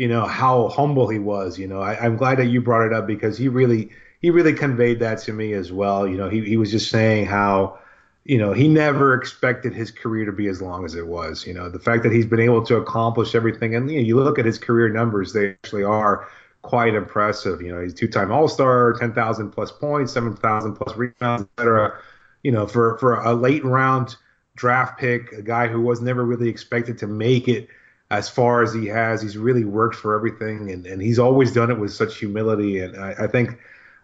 you 0.00 0.08
know 0.08 0.24
how 0.24 0.68
humble 0.68 1.10
he 1.10 1.18
was. 1.18 1.58
You 1.58 1.66
know, 1.66 1.82
I, 1.82 2.06
am 2.06 2.16
glad 2.16 2.38
that 2.38 2.46
you 2.46 2.62
brought 2.62 2.86
it 2.86 2.92
up 2.94 3.06
because 3.06 3.36
he 3.36 3.48
really 3.48 3.90
he 4.22 4.30
really 4.30 4.54
conveyed 4.54 4.98
that 5.00 5.18
to 5.24 5.32
me 5.34 5.52
as 5.52 5.70
well. 5.70 6.08
You 6.08 6.16
know, 6.16 6.30
he 6.30 6.40
he 6.42 6.56
was 6.56 6.70
just 6.70 6.90
saying 6.90 7.26
how 7.26 7.78
you 8.24 8.38
know 8.38 8.54
he 8.54 8.66
never 8.66 9.12
expected 9.12 9.74
his 9.74 9.90
career 9.90 10.24
to 10.24 10.32
be 10.32 10.46
as 10.46 10.62
long 10.62 10.86
as 10.86 10.94
it 10.94 11.06
was. 11.06 11.46
You 11.46 11.52
know, 11.52 11.68
the 11.68 11.78
fact 11.78 12.02
that 12.04 12.12
he's 12.12 12.24
been 12.24 12.40
able 12.40 12.64
to 12.64 12.76
accomplish 12.76 13.34
everything, 13.34 13.74
and 13.74 13.90
you, 13.90 13.98
know, 13.98 14.06
you 14.06 14.16
look 14.16 14.38
at 14.38 14.46
his 14.46 14.56
career 14.56 14.88
numbers, 14.88 15.34
they 15.34 15.50
actually 15.50 15.84
are 15.84 16.26
quite 16.62 16.94
impressive. 16.94 17.60
You 17.60 17.74
know, 17.74 17.82
he's 17.82 17.92
two-time 17.92 18.32
All-Star, 18.32 18.94
10,000 18.94 19.50
plus 19.50 19.70
points, 19.70 20.14
7,000 20.14 20.76
plus 20.76 20.96
rebounds, 20.96 21.46
etc. 21.58 22.00
You 22.42 22.52
know, 22.52 22.66
for 22.66 22.96
for 22.96 23.20
a 23.20 23.34
late 23.34 23.66
round 23.66 24.16
draft 24.56 24.98
pick, 24.98 25.32
a 25.32 25.42
guy 25.42 25.68
who 25.68 25.82
was 25.82 26.00
never 26.00 26.24
really 26.24 26.48
expected 26.48 26.96
to 27.00 27.06
make 27.06 27.48
it 27.48 27.68
as 28.10 28.28
far 28.28 28.62
as 28.62 28.74
he 28.74 28.86
has. 28.86 29.22
He's 29.22 29.36
really 29.36 29.64
worked 29.64 29.96
for 29.96 30.14
everything, 30.14 30.70
and, 30.70 30.86
and 30.86 31.00
he's 31.00 31.18
always 31.18 31.52
done 31.52 31.70
it 31.70 31.78
with 31.78 31.92
such 31.92 32.18
humility. 32.18 32.80
And 32.80 32.96
I, 32.96 33.14
I 33.20 33.26
think 33.26 33.58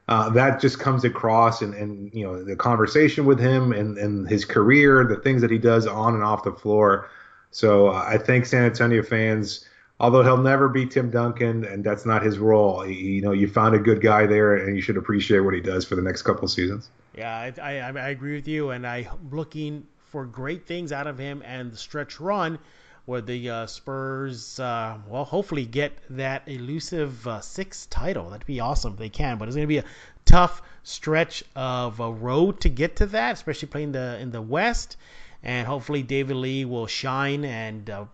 uh, 0.09 0.31
that 0.31 0.61
just 0.61 0.79
comes 0.79 1.05
across, 1.05 1.63
and, 1.63 2.13
you 2.15 2.25
know 2.25 2.43
the 2.43 2.57
conversation 2.57 3.27
with 3.27 3.41
him, 3.41 3.73
and, 3.73 3.99
and 3.99 4.29
his 4.29 4.45
career, 4.45 5.05
the 5.05 5.17
things 5.17 5.43
that 5.43 5.51
he 5.51 5.59
does 5.59 5.87
on 5.87 6.15
and 6.15 6.23
off 6.23 6.45
the 6.45 6.53
floor. 6.53 7.11
So 7.51 7.89
uh, 7.89 8.05
I 8.07 8.19
think 8.19 8.47
San 8.47 8.65
Antonio 8.65 9.03
fans, 9.03 9.67
although 9.99 10.23
he'll 10.23 10.37
never 10.37 10.69
be 10.69 10.87
Tim 10.87 11.11
Duncan, 11.11 11.65
and 11.65 11.83
that's 11.83 12.07
not 12.07 12.23
his 12.23 12.39
role. 12.39 12.83
He, 12.83 12.95
you 12.95 13.23
know, 13.23 13.33
you 13.33 13.49
found 13.49 13.75
a 13.75 13.79
good 13.79 14.01
guy 14.01 14.27
there, 14.27 14.55
and 14.55 14.77
you 14.77 14.83
should 14.83 14.97
appreciate 14.97 15.41
what 15.41 15.55
he 15.55 15.61
does 15.61 15.85
for 15.85 15.97
the 15.97 16.03
next 16.03 16.23
couple 16.23 16.47
seasons. 16.47 16.91
Yeah, 17.17 17.35
I, 17.35 17.53
I, 17.61 17.73
I 17.79 18.09
agree 18.11 18.35
with 18.35 18.47
you, 18.47 18.71
and 18.71 18.87
I'm 18.87 19.07
looking 19.33 19.87
for 20.05 20.25
great 20.25 20.67
things 20.67 20.93
out 20.93 21.07
of 21.07 21.19
him 21.19 21.43
and 21.45 21.73
the 21.73 21.77
stretch 21.77 22.21
run 22.21 22.59
where 23.07 23.21
the 23.21 23.49
uh, 23.49 23.67
Spurs, 23.67 24.61
uh, 24.61 24.99
well, 25.09 25.25
hopefully 25.25 25.65
get 25.65 25.93
that 26.11 26.43
elusive 26.47 27.27
uh, 27.27 27.41
sixth 27.41 27.89
title. 27.89 28.31
That'd 28.31 28.47
be 28.47 28.61
awesome 28.61 28.95
if 28.95 28.99
they 28.99 29.09
can. 29.09 29.39
But 29.39 29.49
it's 29.49 29.57
going 29.57 29.67
to 29.67 29.69
be 29.69 29.79
a 29.79 29.85
tough 30.25 30.61
stretch 30.83 31.45
of 31.55 32.01
a 32.01 32.13
road 32.13 32.61
to 32.61 32.69
get 32.69 32.97
to 32.97 33.07
that, 33.07 33.35
especially 33.35 33.69
playing 33.69 33.93
the 33.93 34.19
in 34.19 34.33
the 34.33 34.43
West. 34.43 34.97
And 35.43 35.67
hopefully 35.67 36.03
David 36.03 36.37
Lee 36.37 36.65
will 36.65 36.89
shine 36.89 37.45
and 37.45 37.89
uh, 37.89 38.05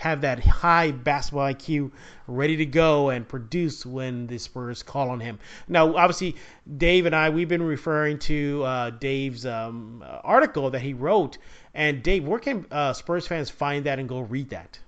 have 0.00 0.22
that 0.22 0.40
high 0.40 0.90
basketball 0.90 1.52
IQ 1.52 1.90
ready 2.26 2.56
to 2.56 2.66
go 2.66 3.10
and 3.10 3.28
produce 3.28 3.84
when 3.84 4.26
the 4.26 4.38
Spurs 4.38 4.82
call 4.82 5.10
on 5.10 5.20
him. 5.20 5.38
Now, 5.68 5.94
obviously, 5.94 6.36
Dave 6.78 7.04
and 7.04 7.14
I, 7.14 7.28
we've 7.28 7.48
been 7.48 7.62
referring 7.62 8.18
to 8.20 8.62
uh, 8.64 8.90
Dave's 8.90 9.44
um, 9.44 10.02
article 10.24 10.70
that 10.70 10.80
he 10.80 10.94
wrote. 10.94 11.36
And 11.74 12.02
Dave, 12.02 12.26
where 12.26 12.38
can 12.38 12.66
uh, 12.70 12.94
Spurs 12.94 13.26
fans 13.26 13.50
find 13.50 13.84
that 13.84 13.98
and 13.98 14.08
go 14.08 14.20
read 14.20 14.48
that? 14.50 14.78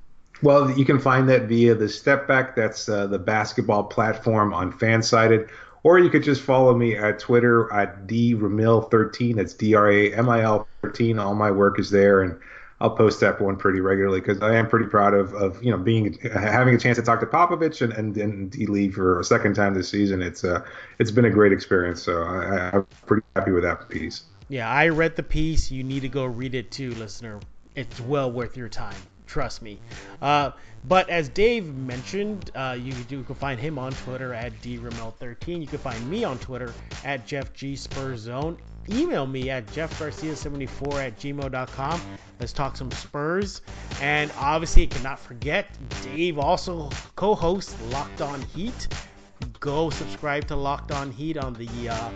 Well, 0.43 0.71
you 0.71 0.87
can 0.87 0.99
find 0.99 1.29
that 1.29 1.43
via 1.43 1.75
the 1.75 1.91
Step 1.91 2.27
Back. 2.27 2.57
That's 2.57 2.89
uh, 2.89 3.07
the 3.07 3.19
basketball 3.19 3.85
platform 3.85 4.55
on 4.55 4.73
Fansided. 4.73 5.51
Or 5.83 5.99
you 5.99 6.09
could 6.09 6.23
just 6.23 6.41
follow 6.41 6.75
me 6.75 6.97
at 6.97 7.19
Twitter 7.19 7.71
at 7.73 8.07
dramil13. 8.07 9.37
That's 9.37 9.53
D 9.53 9.75
R 9.75 9.91
A 9.91 10.15
M 10.15 10.29
I 10.31 10.41
L 10.41 10.67
13. 10.81 11.19
All 11.19 11.35
my 11.35 11.51
work 11.51 11.79
is 11.79 11.91
there. 11.91 12.23
And 12.23 12.41
I'll 12.83 12.91
post 12.91 13.21
that 13.21 13.41
one 13.41 13.55
pretty 13.55 13.79
regularly 13.79 14.19
because 14.19 14.43
I 14.43 14.57
am 14.57 14.69
pretty 14.69 14.87
proud 14.87 15.15
of, 15.15 15.33
of 15.35 15.63
you 15.63 15.71
know 15.71 15.79
being 15.79 16.19
having 16.35 16.75
a 16.75 16.79
chance 16.79 16.99
to 16.99 17.03
talk 17.03 17.21
to 17.21 17.27
Popovich 17.27 17.81
and 17.81 17.93
and, 17.93 18.17
and 18.17 18.51
D 18.51 18.67
Lee 18.67 18.91
for 18.91 19.21
a 19.21 19.25
second 19.25 19.55
time 19.55 19.73
this 19.73 19.89
season. 19.89 20.21
It's 20.21 20.43
uh 20.43 20.65
it's 20.99 21.13
been 21.13 21.25
a 21.25 21.31
great 21.31 21.53
experience, 21.53 22.03
so 22.03 22.25
I, 22.25 22.71
I'm 22.75 22.87
pretty 23.07 23.25
happy 23.37 23.53
with 23.53 23.63
that 23.63 23.89
piece. 23.89 24.25
Yeah, 24.49 24.69
I 24.69 24.89
read 24.89 25.15
the 25.15 25.23
piece. 25.23 25.71
You 25.71 25.85
need 25.85 26.01
to 26.01 26.09
go 26.09 26.25
read 26.25 26.57
it 26.57 26.73
too, 26.73 26.91
listener. 26.97 27.39
It's 27.77 28.01
well 28.01 28.33
worth 28.33 28.57
your 28.57 28.69
time. 28.69 28.97
Trust 29.29 29.63
me. 29.63 29.79
Uh, 30.21 30.51
but 30.89 31.09
as 31.09 31.29
Dave 31.29 31.73
mentioned, 31.73 32.51
uh, 32.57 32.77
you, 32.79 32.93
you, 33.09 33.23
can 33.23 33.35
find 33.37 33.61
him 33.61 33.79
on 33.79 33.93
Twitter 33.93 34.35
at 34.35 34.53
DRamil13. 34.61 35.61
You 35.61 35.67
can 35.69 35.79
find 35.79 36.11
me 36.11 36.25
on 36.25 36.39
Twitter 36.39 36.75
at 37.05 37.27
Jeff 37.27 37.53
G 37.55 37.77
Zone. 37.77 38.59
Email 38.91 39.27
me 39.27 39.51
at 39.51 39.67
jeffgarcia74 39.67 41.07
at 41.07 41.19
gmail.com. 41.19 42.01
Let's 42.41 42.53
talk 42.53 42.77
some 42.77 42.91
Spurs. 42.91 43.63
And 44.01 44.33
obviously, 44.39 44.87
cannot 44.87 45.19
forget, 45.19 45.69
Dave 46.03 46.39
also 46.39 46.91
co 47.17 47.35
hosts 47.35 47.77
Locked 47.91 48.21
On 48.21 48.41
Heat. 48.43 48.89
Go 49.61 49.91
subscribe 49.91 50.47
to 50.49 50.57
Locked 50.57 50.93
On 50.93 51.11
Heat 51.11 51.37
on 51.37 51.55
the 51.55 51.89
uh, 51.89 52.11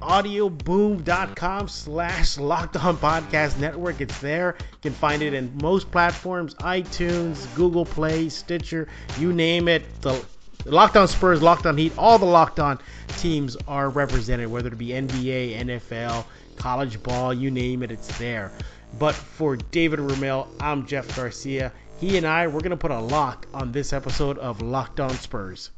audioboom.com 0.00 1.68
slash 1.68 2.38
locked 2.38 2.76
on 2.76 2.96
podcast 2.96 3.58
network 3.58 4.00
it's 4.00 4.18
there 4.20 4.56
you 4.58 4.78
can 4.80 4.92
find 4.94 5.20
it 5.20 5.34
in 5.34 5.52
most 5.60 5.90
platforms 5.90 6.54
itunes 6.54 7.54
google 7.54 7.84
play 7.84 8.26
stitcher 8.30 8.88
you 9.18 9.30
name 9.34 9.68
it 9.68 9.82
the 10.00 10.24
locked 10.66 10.96
on 10.96 11.08
spurs 11.08 11.40
Locked 11.42 11.64
On 11.66 11.76
heat 11.76 11.92
all 11.96 12.18
the 12.18 12.26
Locked 12.26 12.60
On 12.60 12.78
teams 13.16 13.56
are 13.66 13.88
represented 13.88 14.48
whether 14.48 14.68
it 14.68 14.76
be 14.78 14.88
nba 14.88 15.58
nfl 15.64 16.24
college 16.56 17.02
ball 17.02 17.32
you 17.32 17.50
name 17.50 17.82
it 17.82 17.90
it's 17.90 18.18
there. 18.18 18.52
But 18.98 19.14
for 19.14 19.56
david 19.56 20.00
ramil 20.00 20.48
i'm 20.60 20.86
jeff 20.86 21.14
garcia. 21.16 21.72
He 21.96 22.16
and 22.18 22.26
i 22.26 22.46
we're 22.46 22.60
going 22.60 22.70
to 22.70 22.76
put 22.76 22.90
a 22.90 23.00
lock 23.00 23.46
on 23.54 23.72
this 23.72 23.92
episode 23.92 24.38
of 24.38 24.60
locked 24.60 25.00
on 25.00 25.10
spurs 25.10 25.70